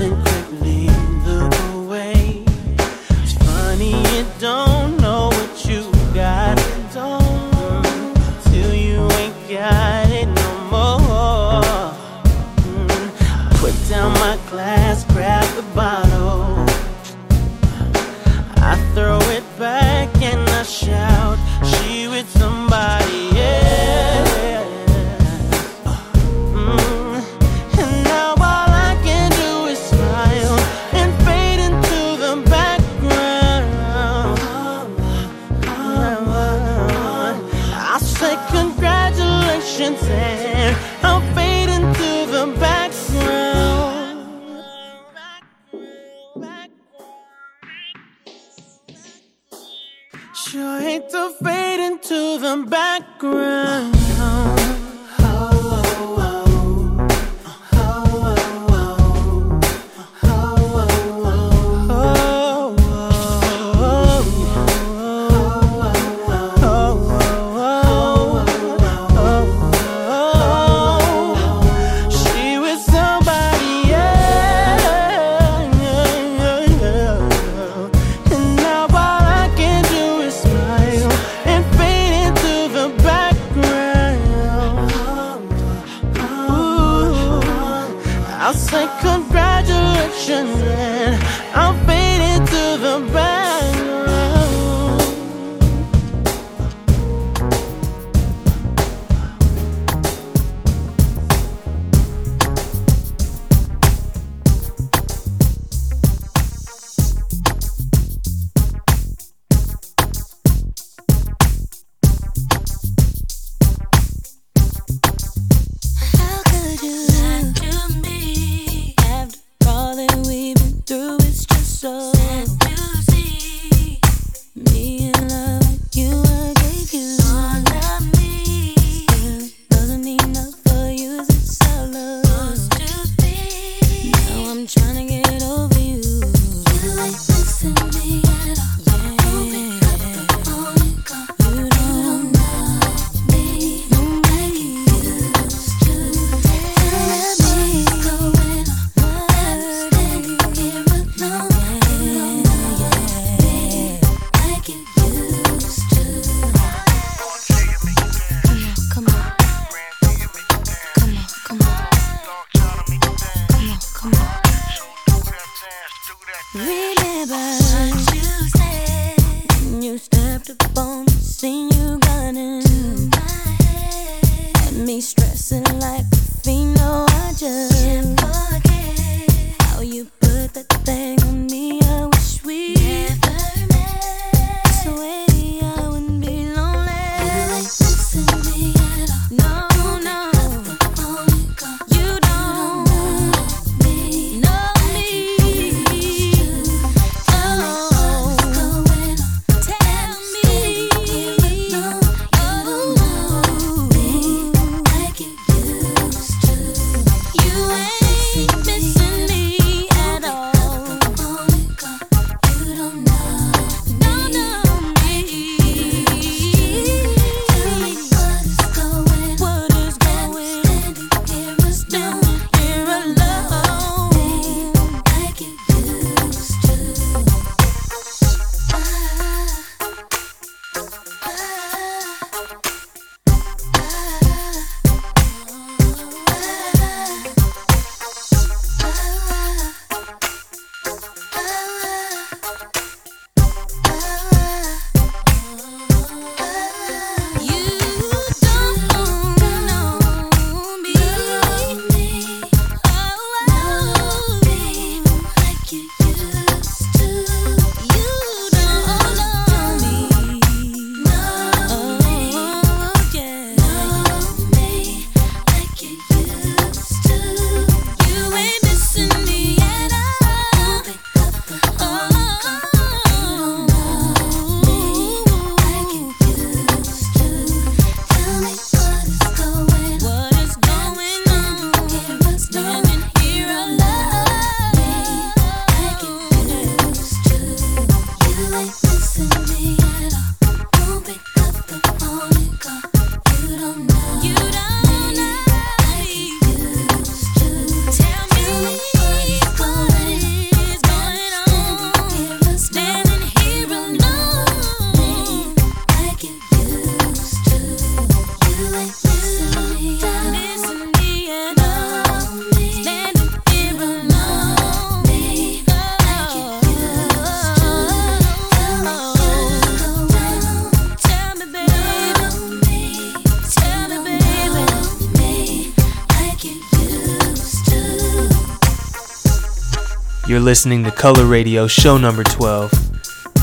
You're 330.40 330.46
listening 330.46 330.86
to 330.86 330.92
Colour 330.92 331.26
Radio, 331.26 331.68
show 331.68 331.98
number 331.98 332.24
12. 332.24 332.72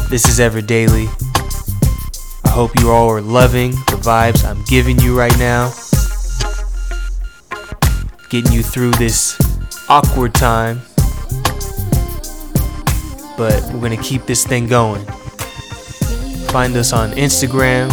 This 0.09 0.27
is 0.27 0.41
Ever 0.41 0.63
Daily. 0.63 1.07
I 2.47 2.49
hope 2.49 2.71
you 2.81 2.91
all 2.91 3.11
are 3.11 3.21
loving 3.21 3.73
the 3.73 4.01
vibes 4.01 4.43
I'm 4.47 4.65
giving 4.65 4.99
you 5.01 5.15
right 5.15 5.39
now. 5.39 5.75
Getting 8.31 8.51
you 8.51 8.63
through 8.63 8.93
this 8.93 9.39
awkward 9.91 10.33
time. 10.33 10.81
But 13.37 13.63
we're 13.71 13.81
going 13.81 13.95
to 13.95 14.03
keep 14.03 14.25
this 14.25 14.47
thing 14.47 14.67
going. 14.67 15.05
Find 16.49 16.75
us 16.79 16.95
on 16.95 17.11
Instagram, 17.11 17.91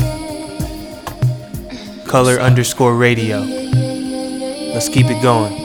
color 2.08 2.40
underscore 2.40 2.96
radio. 2.96 3.40
Let's 3.42 4.88
keep 4.88 5.08
it 5.08 5.22
going. 5.22 5.63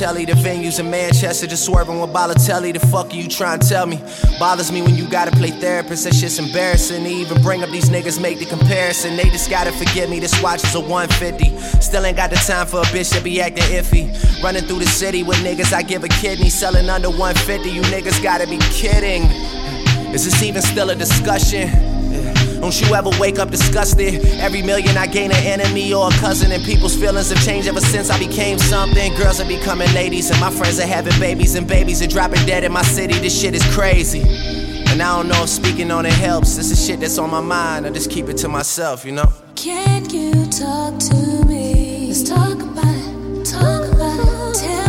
By 0.00 0.12
the 0.12 0.32
venues 0.32 0.78
in 0.78 0.90
Manchester, 0.90 1.46
just 1.46 1.64
swerving 1.64 1.98
with 2.00 2.10
Balotelli. 2.10 2.72
The 2.72 2.80
fuck 2.88 3.12
are 3.12 3.16
you 3.16 3.28
trying 3.28 3.60
to 3.60 3.68
tell 3.68 3.86
me? 3.86 3.98
Bothers 4.38 4.70
me 4.70 4.82
when 4.82 4.94
you 4.94 5.08
gotta 5.08 5.30
play 5.30 5.50
therapist. 5.50 6.04
That 6.04 6.14
shit's 6.14 6.38
embarrassing 6.38 7.04
to 7.04 7.08
even 7.08 7.40
bring 7.42 7.62
up 7.62 7.70
these 7.70 7.88
niggas, 7.88 8.20
make 8.20 8.38
the 8.38 8.44
comparison. 8.44 9.16
They 9.16 9.24
just 9.30 9.48
gotta 9.48 9.72
forgive 9.72 10.10
me. 10.10 10.20
This 10.20 10.42
watch 10.42 10.62
is 10.64 10.74
a 10.74 10.80
150. 10.80 11.58
Still 11.80 12.04
ain't 12.04 12.16
got 12.16 12.28
the 12.28 12.36
time 12.36 12.66
for 12.66 12.80
a 12.80 12.84
bitch 12.92 13.10
that 13.12 13.24
be 13.24 13.40
acting 13.40 13.64
iffy. 13.64 14.42
Running 14.42 14.64
through 14.64 14.80
the 14.80 14.86
city 14.86 15.22
with 15.22 15.38
niggas, 15.38 15.72
I 15.72 15.82
give 15.82 16.04
a 16.04 16.08
kidney. 16.08 16.50
Selling 16.50 16.90
under 16.90 17.08
150, 17.08 17.70
you 17.70 17.80
niggas 17.82 18.22
gotta 18.22 18.46
be 18.46 18.58
kidding. 18.70 19.22
Is 20.12 20.26
this 20.26 20.42
even 20.42 20.60
still 20.60 20.90
a 20.90 20.94
discussion? 20.94 21.85
Don't 22.60 22.80
you 22.80 22.94
ever 22.94 23.10
wake 23.20 23.38
up 23.38 23.50
disgusted? 23.50 24.24
Every 24.40 24.62
million 24.62 24.96
I 24.96 25.06
gain 25.06 25.30
an 25.30 25.44
enemy 25.44 25.92
or 25.92 26.08
a 26.08 26.12
cousin, 26.18 26.52
and 26.52 26.62
people's 26.64 26.96
feelings 26.96 27.30
have 27.30 27.44
changed 27.44 27.68
ever 27.68 27.80
since 27.80 28.10
I 28.10 28.18
became 28.18 28.58
something. 28.58 29.14
Girls 29.14 29.40
are 29.40 29.48
becoming 29.48 29.92
ladies, 29.94 30.30
and 30.30 30.40
my 30.40 30.50
friends 30.50 30.78
are 30.80 30.86
having 30.86 31.18
babies, 31.20 31.54
and 31.54 31.66
babies 31.68 32.02
are 32.02 32.06
dropping 32.06 32.44
dead 32.46 32.64
in 32.64 32.72
my 32.72 32.82
city. 32.82 33.14
This 33.18 33.38
shit 33.38 33.54
is 33.54 33.64
crazy. 33.74 34.22
And 34.88 35.02
I 35.02 35.16
don't 35.16 35.28
know 35.28 35.42
if 35.42 35.50
speaking 35.50 35.90
on 35.90 36.06
it 36.06 36.12
helps. 36.12 36.56
This 36.56 36.70
is 36.70 36.84
shit 36.84 37.00
that's 37.00 37.18
on 37.18 37.30
my 37.30 37.40
mind. 37.40 37.86
I 37.86 37.90
just 37.90 38.10
keep 38.10 38.28
it 38.28 38.38
to 38.38 38.48
myself, 38.48 39.04
you 39.04 39.12
know? 39.12 39.30
Can 39.54 40.08
you 40.08 40.46
talk 40.46 40.98
to 40.98 41.44
me? 41.46 42.06
Let's 42.08 42.22
talk 42.22 42.54
about 42.54 42.84
it. 42.86 43.44
Talk 43.44 43.92
about 43.92 44.56
it. 44.56 44.58
Tell 44.58 44.85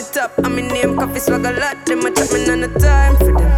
it 0.00 0.16
up. 0.16 0.32
I'm 0.38 0.58
in 0.58 0.68
name, 0.68 0.96
Koffee 0.96 1.20
swag 1.20 1.44
a 1.44 1.52
lot. 1.52 1.86
Them 1.86 2.00
a 2.00 2.10
chat 2.10 2.32
me 2.32 2.46
none 2.46 2.60
the 2.60 2.68
time 2.78 3.16
for 3.16 3.32
them. 3.38 3.49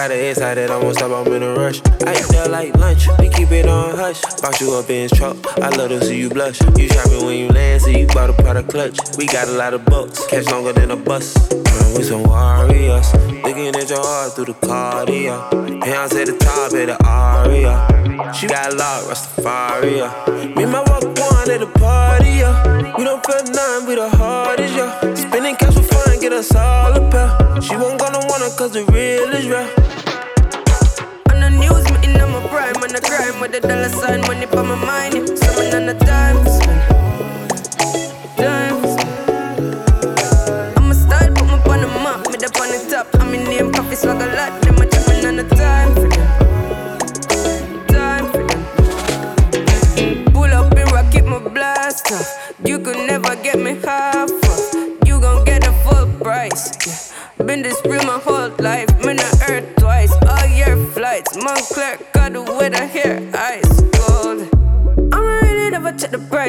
Got 0.00 0.12
an 0.12 0.18
inside 0.24 0.54
that 0.54 0.70
I 0.70 0.78
won't 0.78 0.96
stop, 0.96 1.12
I'm 1.12 1.30
in 1.30 1.42
a 1.42 1.52
rush. 1.52 1.82
I 2.06 2.16
eat 2.16 2.28
that 2.32 2.48
like 2.50 2.74
lunch, 2.76 3.06
we 3.18 3.28
keep 3.28 3.50
it 3.50 3.68
on 3.68 3.94
hush. 3.94 4.22
Bout 4.40 4.58
you 4.58 4.72
up 4.72 4.88
in 4.88 5.02
his 5.02 5.10
truck, 5.10 5.36
I 5.58 5.68
love 5.76 5.90
to 5.90 6.02
see 6.02 6.18
you 6.18 6.30
blush. 6.30 6.58
You 6.78 6.88
shopping 6.88 7.26
when 7.26 7.36
you 7.36 7.48
land, 7.48 7.82
so 7.82 7.90
you 7.90 8.06
bought 8.06 8.30
a 8.30 8.32
product 8.32 8.70
clutch. 8.70 8.96
We 9.18 9.26
got 9.26 9.48
a 9.48 9.52
lot 9.52 9.74
of 9.74 9.84
bucks, 9.84 10.26
catch 10.26 10.46
longer 10.46 10.72
than 10.72 10.90
a 10.90 10.96
bus. 10.96 11.36
Man, 11.52 11.94
we 11.94 12.02
some 12.02 12.22
warriors, 12.22 13.12
looking 13.44 13.76
at 13.76 13.90
your 13.90 14.00
heart 14.00 14.32
through 14.32 14.46
the 14.46 14.54
cardio. 14.54 15.36
Pounds 15.82 16.14
at 16.14 16.28
the 16.28 16.38
top 16.38 16.72
of 16.72 16.86
the 16.86 16.96
aria. 17.04 18.32
She 18.32 18.46
got 18.46 18.72
a 18.72 18.76
lot, 18.76 19.04
Rastafari. 19.04 20.56
Me 20.56 20.62
and 20.62 20.72
my 20.72 20.80
walk 20.80 21.04
one 21.04 21.50
at 21.50 21.60
the 21.60 21.70
party, 21.78 22.40
yeah. 22.40 22.96
We 22.96 23.04
don't 23.04 23.22
feel 23.26 23.44
nothing. 23.52 23.86
we 23.86 23.96
the 23.96 24.08
hardest, 24.08 24.74
yeah. 24.74 25.14
Spending 25.14 25.56
cash 25.56 25.74
for 25.74 25.82
fun, 25.82 26.20
get 26.20 26.32
us 26.32 26.54
all 26.54 26.96
a 26.96 27.10
pair. 27.10 27.39
She 27.60 27.76
won't 27.76 28.00
gonna 28.00 28.18
wanna 28.26 28.48
cause 28.56 28.72
the 28.72 28.84
real 28.86 29.28
is 29.34 29.46
real. 29.46 29.68
On 31.30 31.40
the 31.40 31.50
news, 31.50 31.84
me 31.92 32.08
in 32.08 32.18
my 32.18 32.40
prime, 32.48 32.82
and 32.82 32.96
I 32.96 33.00
crime 33.00 33.38
with 33.38 33.52
the 33.52 33.60
dollar 33.60 33.90
sign, 33.90 34.22
money 34.22 34.46
for 34.46 34.62
my 34.62 34.76
mind. 34.76 35.14
Yeah. 35.14 35.26
Seven 35.36 35.74
on 35.74 35.86
the 35.86 35.94
time. 36.06 36.38
Time. 38.36 38.76
I'ma 40.78 40.94
style, 40.94 41.32
put 41.34 41.46
me 41.46 41.52
on 41.52 41.80
the 41.82 41.88
map, 42.00 42.26
me 42.28 42.38
the 42.38 42.48
on 42.58 42.68
the 42.72 42.90
top. 42.90 43.06
I'm 43.20 43.34
in 43.34 43.44
name, 43.44 43.70
Koffee 43.72 43.94
swag 43.94 44.22
a 44.22 44.26
lot. 44.34 44.69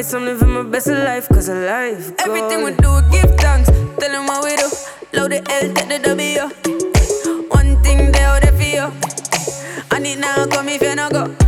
Christ, 0.02 0.16
I'm 0.16 0.26
living 0.26 0.50
my 0.50 0.64
best 0.64 0.88
life, 0.88 1.30
cause 1.30 1.48
of 1.48 1.58
life. 1.58 2.12
Everything 2.26 2.64
we 2.64 2.72
do, 2.72 3.02
give 3.12 3.38
thanks. 3.38 3.70
Tell 3.70 4.12
them 4.12 4.26
what 4.26 4.44
we 4.44 4.56
do. 4.56 4.68
Load 5.14 5.30
the 5.30 5.38
L, 5.48 5.74
take 5.76 5.90
the 5.90 6.00
W. 6.00 7.48
One 7.50 7.84
thing 7.84 8.12
they 8.12 8.24
out 8.24 8.42
there 8.42 8.52
for 8.52 8.64
you. 8.64 8.92
And 9.92 10.20
now 10.20 10.48
come 10.48 10.70
if 10.70 10.82
you 10.82 10.96
no 10.96 11.08
go. 11.12 11.41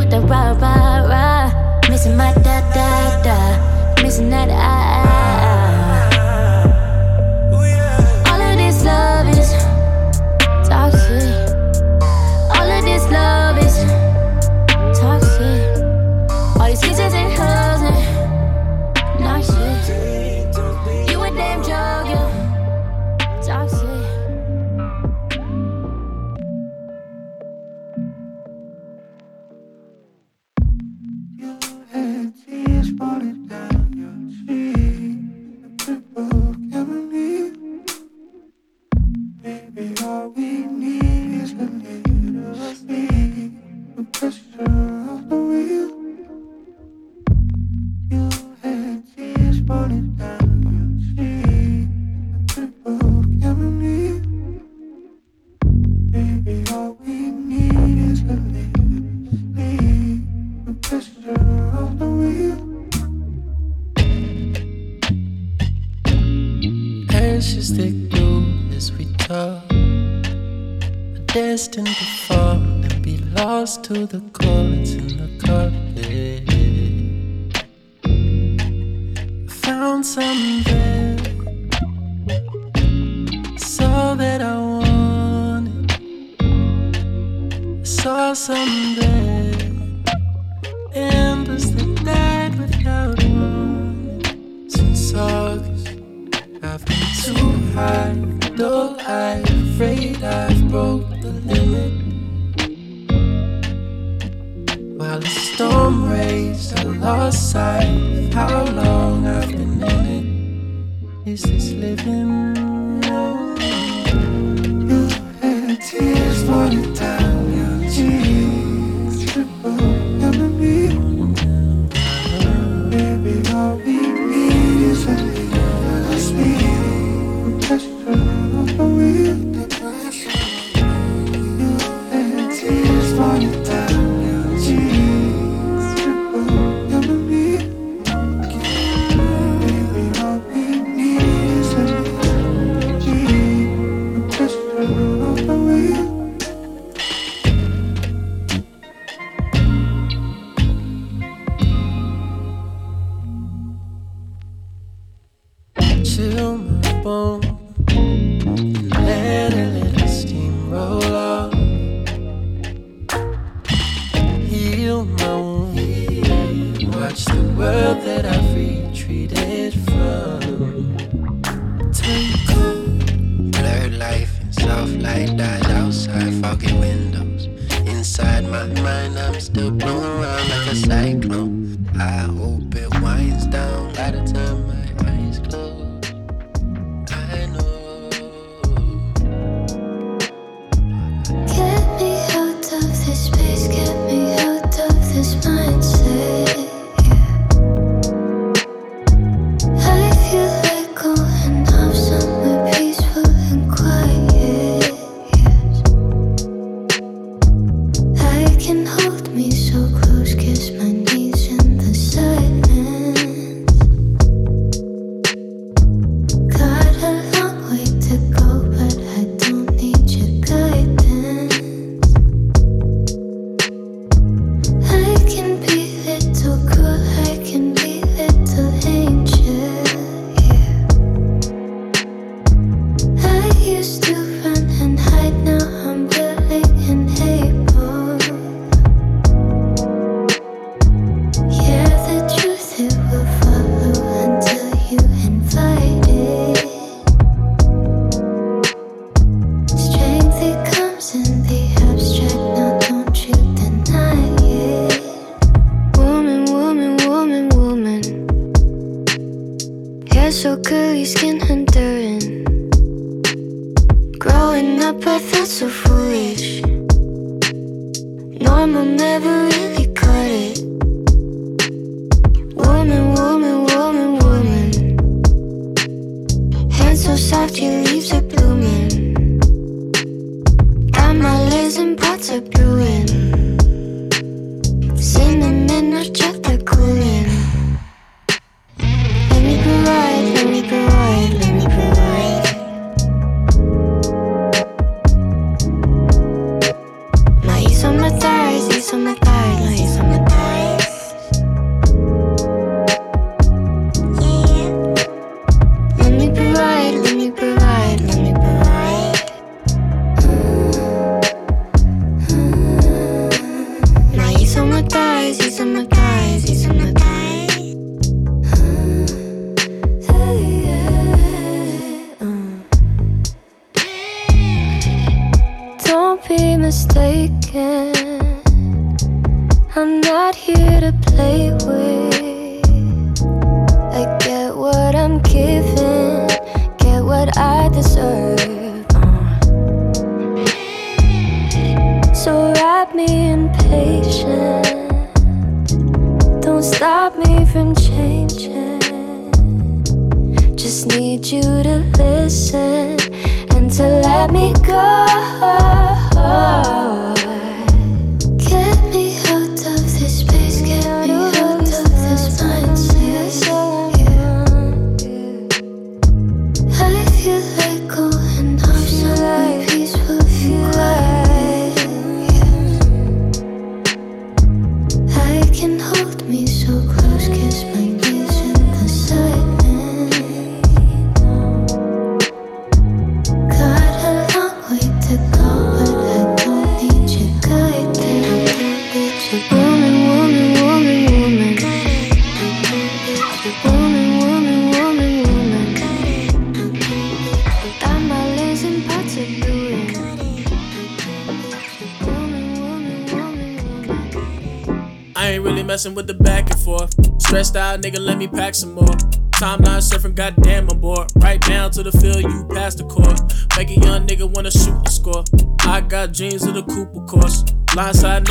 With 0.00 0.10
the 0.10 0.20
rah 0.20 0.52
rah 0.62 1.04
rah. 1.12 1.90
Missing 1.90 2.16
my 2.16 2.32
da 2.44 2.56
da. 2.74 2.89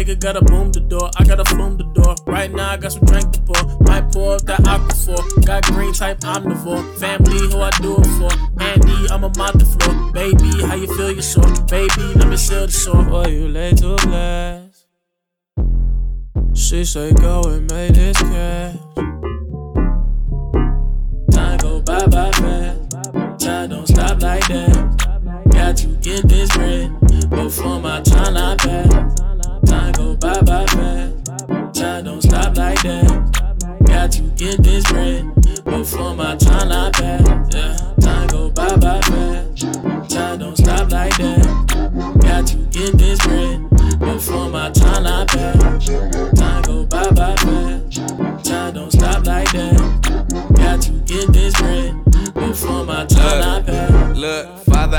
Nigga 0.10 0.34
gotta 0.34 0.42
boom 0.42 0.59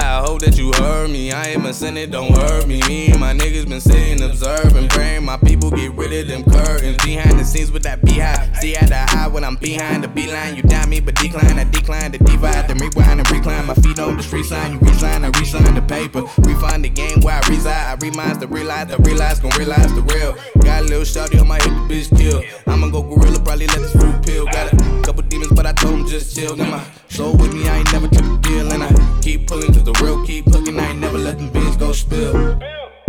I 0.01 0.22
hope 0.24 0.40
that 0.40 0.56
you 0.56 0.72
heard 0.72 1.10
me. 1.10 1.32
I 1.32 1.48
ain't 1.48 1.66
a 1.66 1.72
sinner, 1.72 2.06
don't 2.06 2.32
hurt 2.36 2.66
me. 2.66 2.81
Me 2.89 3.10
and 3.10 3.20
my 3.20 3.32
niggas 3.32 3.68
been 3.68 3.81
sitting, 3.81 4.22
observing, 4.22 4.89
praying 4.89 5.24
my 5.24 5.36
people 5.36 5.70
get 5.70 5.93
rid 5.94 6.12
of 6.12 6.28
them 6.28 6.44
curtains. 6.44 6.97
Behind 7.05 7.39
the 7.39 7.44
scenes 7.44 7.70
with 7.70 7.82
that 7.85 8.05
beehive. 8.05 8.56
See 8.56 8.74
at 8.74 8.89
the 8.89 8.97
high 8.97 9.28
when 9.28 9.44
I'm 9.44 9.56
behind 9.56 10.05
the 10.05 10.09
beeline. 10.09 10.56
You 10.56 10.62
down 10.62 10.89
me, 10.89 11.01
but 11.01 11.14
decline, 11.16 11.59
I 11.59 11.64
decline, 11.64 12.12
the 12.12 12.18
divide, 12.18 12.68
then 12.68 12.78
rewind 12.78 13.20
and 13.20 13.31
recline. 13.31 13.66
My 13.66 13.74
feet 13.74 13.98
on 13.98 14.16
the 14.16 14.22
street 14.22 14.44
sign, 14.44 14.72
you 14.72 14.78
resign, 14.81 15.24
I 15.24 15.28
resign 15.39 15.74
the 15.74 15.82
paper. 15.82 16.22
Refine 16.39 16.82
the 16.82 16.89
game 16.89 17.20
where 17.20 17.35
I 17.35 17.48
reside. 17.48 17.93
I 17.93 17.94
remind 18.06 18.40
the 18.40 18.48
realize, 18.48 18.89
the 18.89 18.98
realize, 18.98 19.40
gon' 19.40 19.52
realize 19.59 19.94
the 19.94 20.02
real. 20.02 20.36
Got 20.64 20.82
a 20.82 20.85
little 20.85 21.02
shawty 21.02 21.40
on 21.40 21.48
my 21.48 21.56
hip, 21.56 21.64
the 21.64 21.94
bitch 21.94 22.16
kill. 22.16 22.43
I'ma 22.66 22.89
go 22.89 23.02
gorilla, 23.02 23.40
probably 23.40 23.66
let 23.66 23.78
this 23.78 23.93
fruit 23.93 24.24
peel. 24.24 24.47
Got 24.47 24.70
couple 25.02 25.09
demons, 25.31 25.52
but 25.52 25.65
I 25.65 25.73
told 25.73 25.94
them 25.94 26.07
just 26.07 26.36
chill. 26.36 26.55
Got 26.57 26.69
my 26.69 26.85
soul 27.09 27.35
with 27.36 27.55
me, 27.55 27.69
I 27.69 27.78
ain't 27.78 27.93
never 27.93 28.09
took 28.09 28.24
a 28.24 28.39
deal. 28.43 28.70
And 28.73 28.82
I 28.82 29.20
keep 29.23 29.47
pulling, 29.47 29.73
cause 29.73 29.85
the 29.85 29.98
real 30.02 30.24
keep 30.27 30.47
hooking. 30.47 30.78
I 30.78 30.90
ain't 30.90 30.98
never 30.98 31.19
let 31.19 31.39
them 31.39 31.48
beans 31.51 31.77
go 31.77 31.93
spill. 31.93 32.59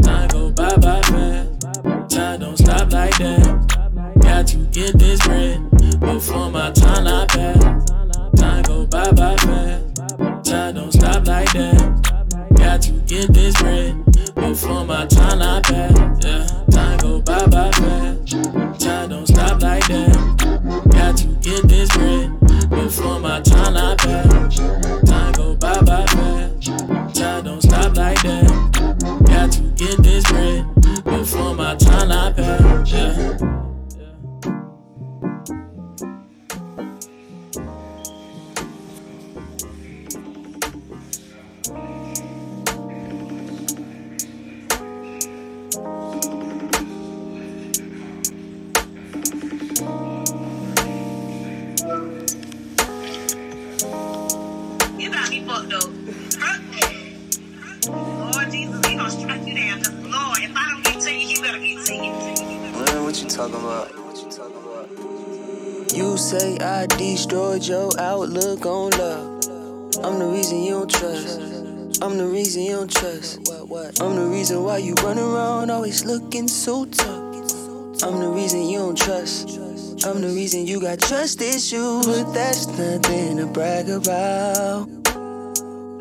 Time 0.03 0.27
go 0.29 0.51
bye 0.51 0.77
bye 0.77 1.01
fast. 1.01 1.61
Time 2.09 2.39
don't 2.39 2.57
stop 2.57 2.91
like 2.91 3.17
that. 3.17 4.13
Got 4.21 4.47
to 4.47 4.57
get 4.67 4.97
this 4.97 5.19
bread 5.25 5.69
before 5.99 6.49
my 6.49 6.71
time 6.71 7.07
I 7.07 7.25
pass. 7.25 7.89
Time 8.39 8.63
go 8.63 8.85
bye 8.85 9.11
bye 9.11 9.35
fast. 9.37 9.95
Time 10.45 10.75
don't 10.75 10.91
stop 10.91 11.25
like 11.27 11.51
that. 11.53 12.47
Got 12.55 12.81
to 12.83 12.91
get 13.01 13.33
this 13.33 13.55
bread 13.61 14.05
before 14.35 14.85
my 14.85 15.05
time 15.07 15.41
I 15.41 15.61
pass. 15.61 16.23
Yeah, 16.23 16.47
time 16.71 16.97
go 16.99 17.21
bye 17.21 17.45
bye 17.47 17.71
fast. 17.71 18.31
Time 18.79 19.09
don't 19.09 19.27
stop 19.27 19.61
like 19.61 19.87
that. 19.87 20.87
Got 20.91 21.17
to 21.17 21.27
get 21.41 21.67
this 21.67 21.89
bread 21.95 22.10
before 22.91 23.21
my 23.21 23.39
time 23.39 23.77
I 23.77 23.95
pass. 23.95 24.57
Time 25.05 25.31
go 25.31 25.55
bye 25.55 25.81
bye 25.81 26.05
fast. 26.07 27.15
Time 27.15 27.45
don't 27.45 27.61
stop 27.61 27.95
like 27.95 28.21
that. 28.23 29.23
Got 29.27 29.51
to 29.53 29.61
get 29.81 29.97
this 30.03 30.25
bread 30.29 30.65
before 31.05 31.55
my 31.55 31.75
time 31.75 32.11
I 32.11 32.33
pass. 32.33 32.70
What 63.11 63.21
you 63.21 63.29
talking 63.29 63.55
about? 63.55 63.91
You 65.93 66.17
say 66.17 66.57
I 66.59 66.85
destroyed 66.85 67.61
your 67.65 67.91
outlook 67.99 68.65
on 68.65 68.91
love. 68.91 69.97
I'm 70.01 70.17
the 70.17 70.27
reason 70.27 70.63
you 70.63 70.71
don't 70.71 70.89
trust. 70.89 71.39
I'm 72.01 72.17
the 72.17 72.25
reason 72.25 72.63
you 72.63 72.71
don't 72.77 72.89
trust. 72.89 73.49
I'm 73.99 74.15
the 74.15 74.27
reason 74.31 74.63
why 74.63 74.77
you 74.77 74.93
run 75.03 75.19
around 75.19 75.71
always 75.71 76.05
looking 76.05 76.47
so 76.47 76.85
tough. 76.85 78.03
I'm 78.03 78.19
the 78.21 78.31
reason 78.33 78.69
you 78.69 78.79
don't 78.79 78.97
trust. 78.97 79.59
I'm 80.05 80.21
the 80.21 80.31
reason 80.33 80.65
you 80.65 80.79
got 80.79 81.01
trust 81.01 81.41
issues, 81.41 82.05
but 82.05 82.31
that's 82.31 82.67
nothing 82.67 83.37
to 83.37 83.45
brag 83.45 83.89
about. 83.89 84.87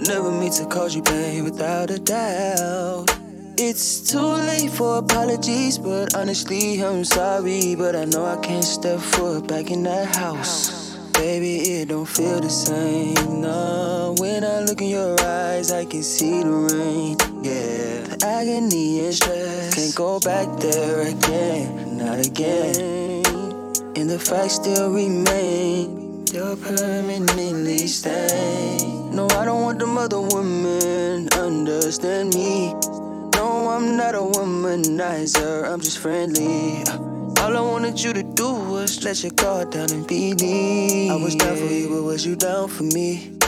Never 0.06 0.30
meant 0.30 0.54
to 0.54 0.66
cause 0.66 0.94
you 0.94 1.02
pain 1.02 1.42
without 1.42 1.90
a 1.90 1.98
doubt. 1.98 3.19
It's 3.62 4.00
too 4.00 4.18
late 4.18 4.70
for 4.70 4.96
apologies, 4.96 5.76
but 5.76 6.14
honestly, 6.14 6.82
I'm 6.82 7.04
sorry. 7.04 7.74
But 7.74 7.94
I 7.94 8.06
know 8.06 8.24
I 8.24 8.38
can't 8.38 8.64
step 8.64 8.98
foot 9.00 9.48
back 9.48 9.70
in 9.70 9.82
that 9.82 10.16
house. 10.16 10.96
Baby, 11.12 11.56
it 11.76 11.88
don't 11.90 12.06
feel 12.06 12.40
the 12.40 12.48
same. 12.48 13.42
No, 13.42 14.14
when 14.18 14.44
I 14.44 14.60
look 14.60 14.80
in 14.80 14.88
your 14.88 15.14
eyes, 15.20 15.72
I 15.72 15.84
can 15.84 16.02
see 16.02 16.42
the 16.42 16.50
rain. 16.50 17.18
Yeah, 17.44 18.00
the 18.08 18.24
agony 18.24 19.04
and 19.04 19.14
stress 19.14 19.74
can't 19.74 19.94
go 19.94 20.18
back 20.20 20.48
there 20.58 21.02
again, 21.02 21.98
not 21.98 22.26
again. 22.26 23.26
And 23.94 24.08
the 24.08 24.18
facts 24.18 24.54
still 24.54 24.90
remain. 24.90 26.24
You're 26.32 26.56
permanently 26.56 27.86
stained. 27.88 29.14
No, 29.14 29.28
I 29.32 29.44
don't 29.44 29.60
want 29.60 29.80
them 29.80 29.98
other 29.98 30.22
women 30.22 31.28
understand 31.34 32.32
me. 32.32 32.72
I'm 33.70 33.96
not 33.96 34.14
a 34.16 34.18
womanizer, 34.18 35.64
I'm 35.64 35.80
just 35.80 35.98
friendly. 35.98 36.82
All 37.40 37.56
I 37.56 37.60
wanted 37.60 38.02
you 38.02 38.12
to 38.12 38.22
do 38.22 38.52
was 38.52 39.04
let 39.04 39.22
your 39.22 39.32
guard 39.32 39.70
down 39.70 39.90
and 39.92 40.06
believe. 40.06 41.10
I 41.10 41.14
was 41.14 41.36
down 41.36 41.56
for 41.56 41.64
you, 41.64 41.88
but 41.88 42.02
was 42.02 42.26
you 42.26 42.34
down 42.34 42.68
for 42.68 42.82
me? 42.82 43.38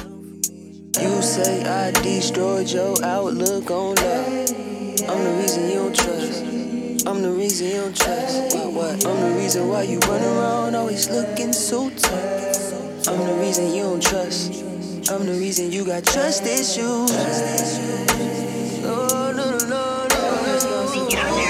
You 1.00 1.22
say 1.22 1.64
I 1.64 1.90
destroyed 1.90 2.70
your 2.70 2.94
outlook 3.04 3.70
on 3.70 3.96
love. 3.96 4.38
I'm 5.10 5.24
the 5.24 5.38
reason 5.40 5.68
you 5.68 5.74
don't 5.74 5.96
trust. 5.96 7.06
I'm 7.06 7.20
the 7.20 7.32
reason 7.32 7.66
you 7.66 7.80
don't 7.82 7.96
trust. 7.96 8.54
What, 8.54 8.72
what? 8.72 9.04
I'm 9.04 9.20
the 9.20 9.36
reason 9.36 9.68
why 9.68 9.82
you 9.82 9.98
run 10.00 10.22
around 10.22 10.76
always 10.76 11.10
looking 11.10 11.52
so 11.52 11.90
tough. 11.90 13.08
I'm 13.08 13.26
the 13.26 13.36
reason 13.40 13.74
you 13.74 13.82
don't 13.82 14.02
trust. 14.02 14.62
I'm 15.10 15.26
the 15.26 15.32
reason 15.32 15.72
you 15.72 15.84
got 15.84 16.04
trust 16.04 16.44
issues. 16.44 17.10
Oh, 18.84 18.86
no, 18.86 19.06
no, 19.06 19.31
no, 19.31 19.31
want 21.14 21.41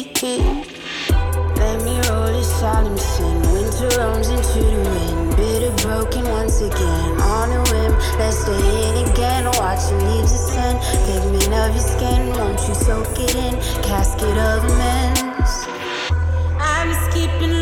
speaking. 0.00 0.64
Let 1.56 1.82
me 1.84 1.94
roll 2.08 2.34
a 2.34 2.44
solemn 2.44 2.96
sin. 2.96 3.36
Winter 3.52 3.88
roams 3.98 4.28
into 4.28 4.60
the 4.60 4.80
wind. 4.90 5.36
Bitter 5.36 5.72
broken 5.86 6.24
once 6.28 6.60
again. 6.60 7.20
On 7.20 7.50
a 7.50 7.60
whim, 7.70 7.92
let's 8.18 8.38
stay 8.38 8.88
in 8.88 9.10
again. 9.10 9.44
Watch 9.44 9.88
the 9.88 9.96
leaves 10.08 10.32
ascend. 10.32 10.78
Pigment 11.06 11.54
of 11.54 11.74
your 11.74 11.84
skin, 11.84 12.30
won't 12.38 12.60
you 12.68 12.74
soak 12.74 13.18
it 13.18 13.34
in? 13.34 13.54
Casket 13.82 14.36
of 14.36 14.64
amends. 14.64 15.66
I'm 16.58 16.90
just. 17.12 17.59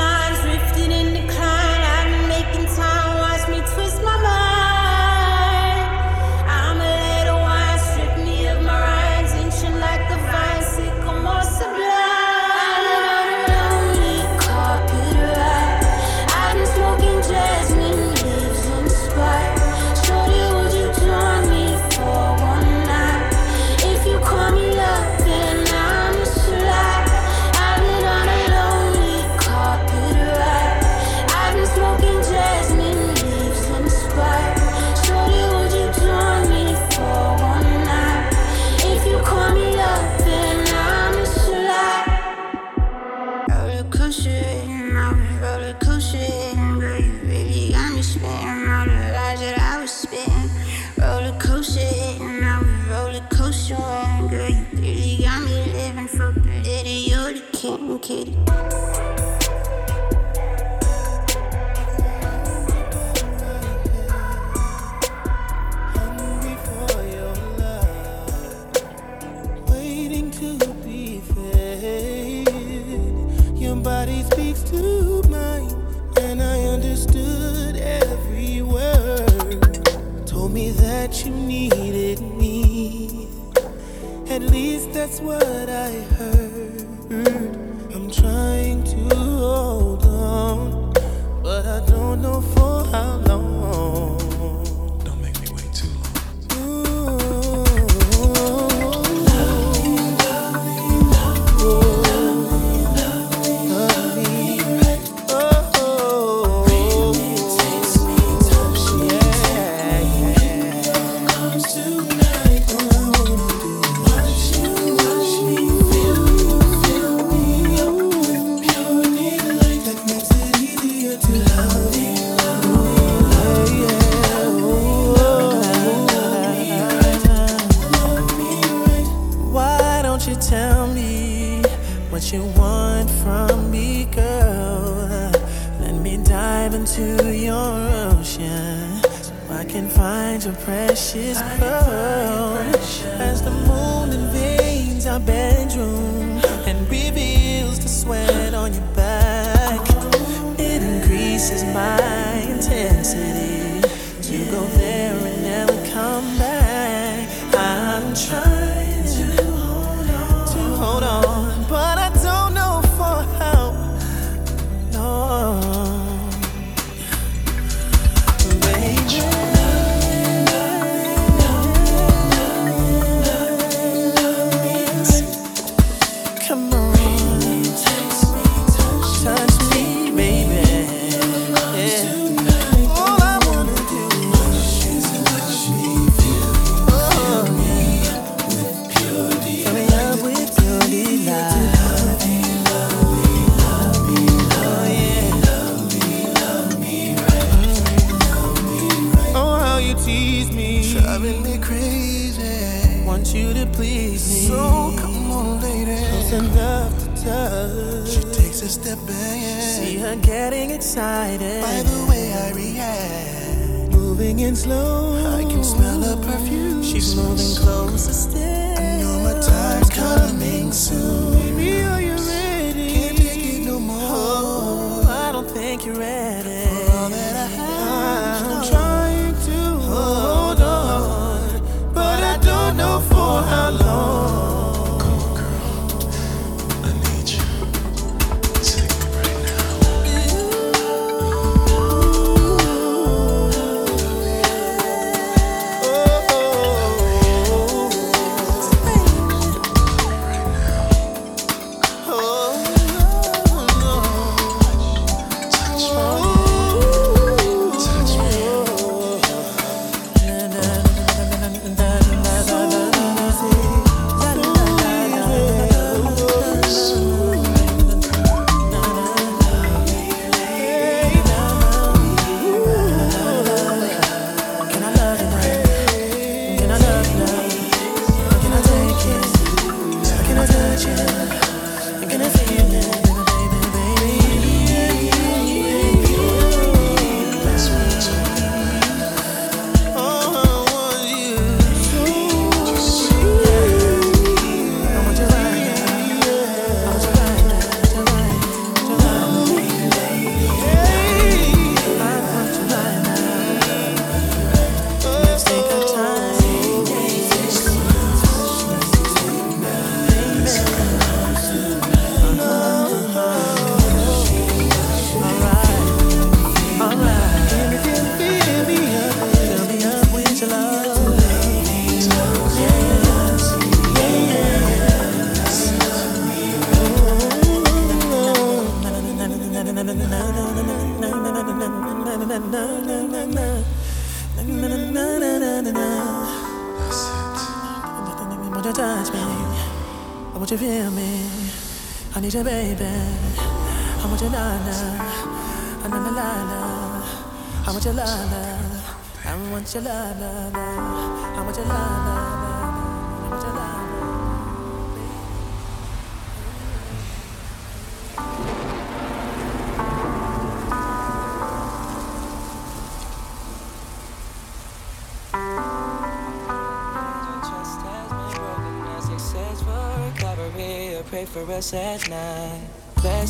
Us 371.59 371.75
at 371.75 372.09
night. 372.09 372.61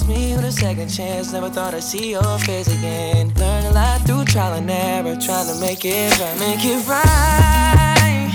Me 0.06 0.34
with 0.34 0.44
a 0.44 0.52
second 0.52 0.88
chance. 0.88 1.32
Never 1.32 1.48
thought 1.48 1.74
I'd 1.74 1.82
see 1.82 2.10
your 2.10 2.38
face 2.40 2.68
again. 2.68 3.32
Learn 3.36 3.64
a 3.66 3.70
lot 3.70 4.02
through 4.02 4.24
trial 4.26 4.55
and 4.55 4.70
error. 4.70 5.16
Trying 5.16 5.46
to 5.46 5.55
make 5.60 5.84
it 5.84 6.18
right. 6.20 6.38
Make 6.38 6.64
it 6.64 6.86
right. 6.86 8.28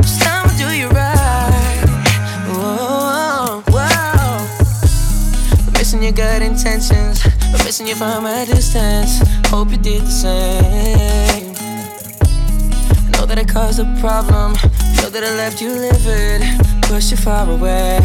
Just 0.02 0.26
I'ma 0.26 0.52
do 0.58 0.68
you 0.80 0.88
right. 0.88 1.84
Whoa, 2.58 3.62
whoa. 3.74 4.46
Missing 5.78 6.02
your 6.02 6.12
good 6.12 6.42
intentions, 6.42 7.09
missing 7.80 7.88
you 7.88 7.94
from 7.94 8.26
a 8.26 8.44
distance. 8.44 9.20
Hope 9.48 9.70
you 9.70 9.78
did 9.78 10.02
the 10.02 10.10
same. 10.10 11.52
Know 13.12 13.26
that 13.26 13.38
I 13.38 13.44
caused 13.44 13.80
a 13.80 13.84
problem. 14.00 14.52
Know 14.96 15.08
that 15.10 15.24
I 15.24 15.34
left 15.36 15.60
you 15.62 15.70
livid, 15.70 16.42
pushed 16.82 17.10
you 17.10 17.16
far 17.16 17.48
away. 17.48 17.98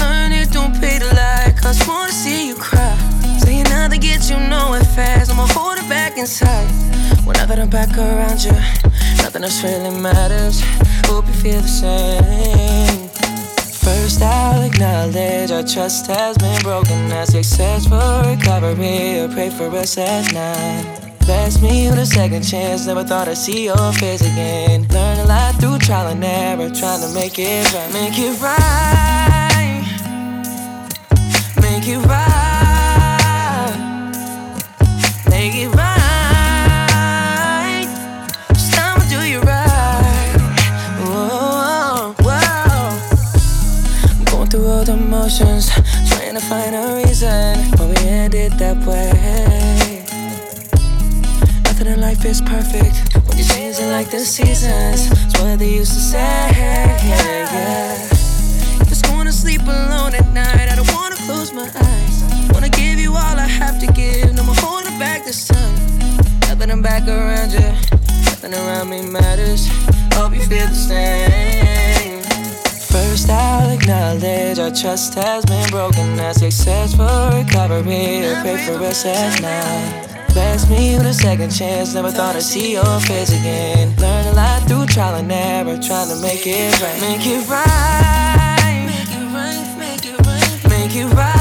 Learn 0.00 0.32
it, 0.32 0.50
don't 0.52 0.74
pay 0.80 0.98
to 0.98 1.06
lie, 1.14 1.54
cause 1.56 1.80
I 1.80 1.88
wanna 1.88 2.12
see 2.12 2.48
you 2.48 2.56
cry. 2.56 2.96
Saying 3.38 3.64
nothing 3.64 4.00
gets 4.00 4.28
you 4.30 4.38
nowhere 4.38 4.84
fast. 4.84 5.30
I'ma 5.30 5.46
hold 5.46 5.78
it 5.78 5.88
back 5.88 6.18
inside. 6.18 6.68
Well, 7.24 7.34
now 7.34 7.46
that 7.46 7.58
I'm 7.58 7.70
back 7.70 7.96
around 7.96 8.44
you, 8.44 8.52
nothing 9.22 9.44
else 9.44 9.62
really 9.62 9.90
matters. 9.90 10.62
Hope 11.06 11.26
you 11.26 11.34
feel 11.34 11.60
the 11.60 11.68
same. 11.68 13.03
First, 14.04 14.20
I'll 14.20 14.60
acknowledge 14.60 15.50
our 15.50 15.62
trust 15.62 16.08
has 16.08 16.36
been 16.36 16.60
broken. 16.60 17.10
I 17.10 17.24
successful 17.24 18.20
recovery. 18.30 19.22
I 19.22 19.28
pray 19.32 19.48
for 19.48 19.74
us 19.74 19.96
at 19.96 20.30
night. 20.34 21.14
Bless 21.20 21.62
me 21.62 21.88
with 21.88 21.98
a 22.00 22.04
second 22.04 22.42
chance. 22.42 22.86
Never 22.86 23.02
thought 23.02 23.28
I'd 23.28 23.38
see 23.38 23.64
your 23.64 23.92
face 23.94 24.20
again. 24.20 24.86
Learn 24.88 25.20
a 25.20 25.24
lot 25.24 25.54
through 25.54 25.78
trial 25.78 26.08
and 26.08 26.22
error. 26.22 26.68
Trying 26.68 27.00
to 27.00 27.14
make 27.14 27.38
it 27.38 27.72
right. 27.72 27.92
Make 27.94 28.18
it 28.18 28.38
right. 28.42 29.80
Make 31.62 31.88
it 31.88 32.06
right. 32.06 32.23
Through 44.54 44.68
all 44.68 44.84
the 44.84 44.96
motions, 44.96 45.68
trying 46.10 46.34
to 46.34 46.40
find 46.40 46.76
a 46.76 47.02
reason 47.02 47.58
why 47.76 47.86
we 47.90 47.96
ended 48.06 48.52
that 48.52 48.76
way. 48.86 49.10
Nothing 51.64 51.88
in 51.88 52.00
life 52.00 52.24
is 52.24 52.40
perfect 52.40 52.94
when 53.26 53.36
you're 53.36 53.48
changing 53.48 53.90
like 53.90 54.10
the 54.12 54.20
seasons. 54.20 55.10
It's 55.10 55.40
what 55.40 55.58
they 55.58 55.74
used 55.74 55.92
to 55.94 55.98
say. 55.98 56.18
Yeah, 56.20 57.04
yeah. 57.04 58.08
Just 58.86 59.06
going 59.06 59.26
to 59.26 59.32
sleep 59.32 59.62
alone 59.62 60.14
at 60.14 60.28
night. 60.32 60.68
I 60.70 60.76
don't 60.76 60.92
wanna 60.94 61.16
close 61.26 61.52
my 61.52 61.68
eyes. 61.74 62.16
Wanna 62.52 62.68
give 62.68 63.00
you 63.00 63.10
all 63.10 63.36
I 63.46 63.48
have 63.48 63.80
to 63.80 63.88
give. 63.92 64.32
No 64.34 64.44
more 64.44 64.54
holding 64.54 64.96
back 65.00 65.24
this 65.24 65.48
time. 65.48 65.74
Nothing 66.46 66.70
I'm 66.70 66.80
back 66.80 67.08
around 67.08 67.50
you. 67.50 67.70
Nothing 68.30 68.54
around 68.54 68.88
me 68.88 69.02
matters. 69.02 69.66
Hope 70.14 70.32
you 70.32 70.42
feel 70.42 70.68
the 70.68 70.80
same. 70.88 72.03
First, 73.14 73.30
I'll 73.30 73.70
acknowledge 73.70 74.58
our 74.58 74.72
trust 74.72 75.14
has 75.14 75.44
been 75.44 75.70
broken. 75.70 76.18
I 76.18 76.32
successful 76.32 77.30
recovery. 77.30 78.26
Pray 78.42 78.56
for 78.66 78.74
us 78.82 79.06
at 79.06 79.40
night. 79.40 80.26
Bless 80.32 80.68
me 80.68 80.98
with 80.98 81.06
a 81.06 81.14
second 81.14 81.50
chance. 81.50 81.94
Never 81.94 82.10
thought 82.10 82.34
I'd 82.34 82.42
see 82.42 82.72
your 82.72 82.98
face 83.02 83.30
again. 83.30 83.94
Learn 83.98 84.26
a 84.26 84.32
lot 84.32 84.66
through 84.66 84.86
trial 84.86 85.14
and 85.14 85.30
error. 85.30 85.78
Trying 85.80 86.08
to 86.08 86.20
make 86.22 86.44
it 86.44 86.82
right. 86.82 87.00
Make 87.02 87.24
it 87.24 87.48
right. 87.48 88.82
Make 89.78 90.04
it 90.04 90.26
right. 90.26 90.68
Make 90.68 90.96
it 90.96 91.14
right. 91.14 91.33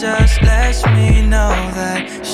Just 0.00 0.42
lets 0.42 0.84
me 0.86 1.22
know 1.22 1.48
that 1.72 2.26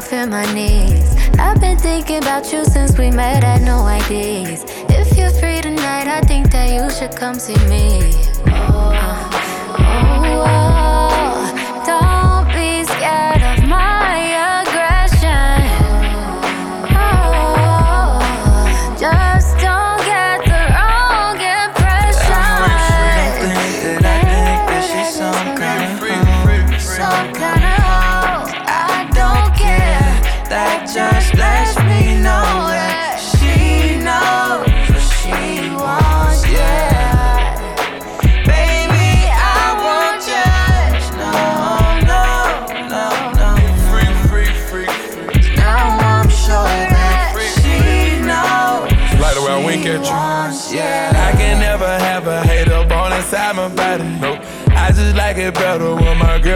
off 0.00 0.12
in 0.14 0.30
my 0.30 0.46
knees. 0.54 1.14
I've 1.38 1.60
been 1.60 1.76
thinking 1.76 2.18
about 2.18 2.50
you 2.52 2.64
since 2.64 2.96
we 2.96 3.10
met, 3.10 3.44
had 3.44 3.60
no 3.62 3.80
ideas. 3.80 4.64
If 4.88 5.14
you're 5.18 5.30
free 5.30 5.60
tonight, 5.60 6.08
I 6.08 6.22
think 6.22 6.50
that 6.52 6.68
you 6.72 6.90
should 6.90 7.14
come 7.14 7.34
see 7.34 7.60
me. 7.68 8.14
Oh, 8.46 8.92
oh, 9.78 10.46
oh. 10.46 10.79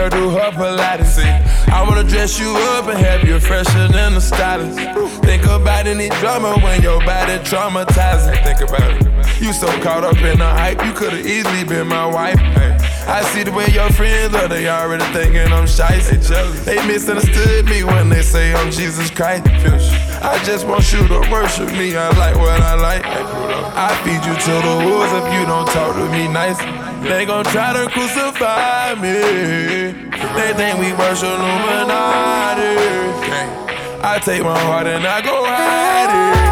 Girl 0.09 0.29
do 0.29 0.29
her 0.29 0.51
Pilates. 0.51 1.17
I 1.69 1.83
wanna 1.83 2.03
dress 2.03 2.39
you 2.39 2.49
up 2.49 2.87
and 2.87 2.97
have 2.97 3.27
you 3.27 3.39
fresher 3.39 3.87
than 3.87 4.13
the 4.13 4.21
stylist. 4.21 4.77
Think 5.23 5.43
about 5.43 5.87
any 5.87 6.09
drama 6.21 6.57
when 6.61 6.81
your 6.81 6.99
body 7.05 7.37
traumatizing. 7.39 8.43
Think 8.43 8.69
about 8.69 8.91
it. 8.91 9.41
You 9.41 9.53
so 9.53 9.67
caught 9.81 10.03
up 10.03 10.17
in 10.17 10.39
the 10.39 10.47
hype, 10.47 10.83
you 10.85 10.93
could've 10.93 11.25
easily 11.25 11.63
been 11.63 11.87
my 11.87 12.05
wife. 12.05 12.39
Hey, 12.39 12.77
I 13.07 13.21
see 13.33 13.43
the 13.43 13.51
way 13.51 13.67
your 13.67 13.89
friends 13.91 14.33
are, 14.35 14.47
they 14.47 14.67
already 14.69 15.03
thinking 15.13 15.51
I'm 15.51 15.67
shy. 15.67 15.99
They 15.99 16.17
jealous. 16.17 16.65
They 16.65 16.85
misunderstood 16.87 17.65
me 17.65 17.83
when 17.83 18.09
they 18.09 18.21
say 18.21 18.53
I'm 18.53 18.71
Jesus 18.71 19.09
Christ. 19.09 19.45
I 20.23 20.41
just 20.45 20.65
want 20.65 20.91
you 20.93 21.07
to 21.07 21.19
worship 21.31 21.69
me. 21.71 21.95
I 21.95 22.09
like 22.17 22.35
what 22.35 22.61
I 22.61 22.75
like. 22.75 23.03
I 23.05 23.93
feed 24.03 24.23
you 24.25 24.35
to 24.35 24.53
the 24.67 24.75
wolves 24.85 25.11
if 25.13 25.33
you 25.33 25.45
don't 25.45 25.67
talk 25.67 25.95
to 25.95 26.09
me 26.11 26.27
nice. 26.27 26.84
They 27.07 27.23
gon' 27.25 27.45
try 27.45 27.71
to 27.73 27.87
crucify 27.89 28.95
me. 28.95 29.21
They 30.37 30.53
think 30.53 30.79
we 30.79 30.91
worship 30.93 31.29
Illuminati. 31.29 32.75
I 34.03 34.19
take 34.23 34.43
my 34.43 34.57
heart 34.57 34.87
and 34.87 35.05
I 35.05 35.21
go 35.21 35.45
hide 35.45 36.39
it. 36.39 36.44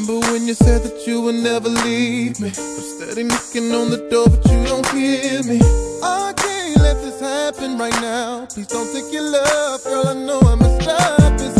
Remember 0.00 0.26
when 0.32 0.48
you 0.48 0.54
said 0.54 0.82
that 0.82 1.06
you 1.06 1.20
would 1.20 1.34
never 1.34 1.68
leave 1.68 2.40
me? 2.40 2.48
I'm 2.48 2.54
steady 2.54 3.22
knocking 3.22 3.70
on 3.74 3.90
the 3.90 3.98
door, 4.10 4.30
but 4.30 4.42
you 4.50 4.64
don't 4.64 4.88
hear 4.96 5.42
me. 5.42 5.60
I 6.02 6.32
can't 6.34 6.76
let 6.80 6.96
this 7.02 7.20
happen 7.20 7.76
right 7.76 7.92
now. 8.00 8.46
Please 8.46 8.66
don't 8.68 8.90
take 8.94 9.12
your 9.12 9.24
love, 9.30 9.84
girl. 9.84 10.08
I 10.08 10.14
know 10.14 10.40
I 10.40 10.54
messed 10.54 10.88
up. 10.88 11.32
It's 11.34 11.59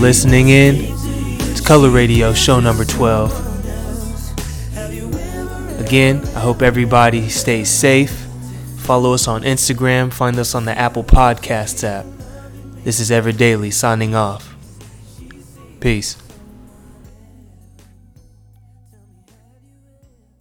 listening 0.00 0.48
in. 0.50 0.76
It's 1.50 1.60
Colour 1.60 1.90
Radio, 1.90 2.32
show 2.32 2.60
number 2.60 2.84
12. 2.84 3.32
Again, 5.80 6.24
I 6.36 6.40
hope 6.40 6.62
everybody 6.62 7.28
stays 7.28 7.68
safe. 7.68 8.26
Follow 8.76 9.12
us 9.12 9.26
on 9.26 9.42
Instagram, 9.42 10.12
find 10.12 10.38
us 10.38 10.54
on 10.54 10.66
the 10.66 10.78
Apple 10.78 11.02
Podcasts 11.02 11.82
app. 11.82 12.06
This 12.84 13.00
is 13.00 13.10
Ever 13.10 13.32
Daily 13.32 13.72
signing 13.72 14.14
off. 14.14 14.54
Peace. 15.80 16.16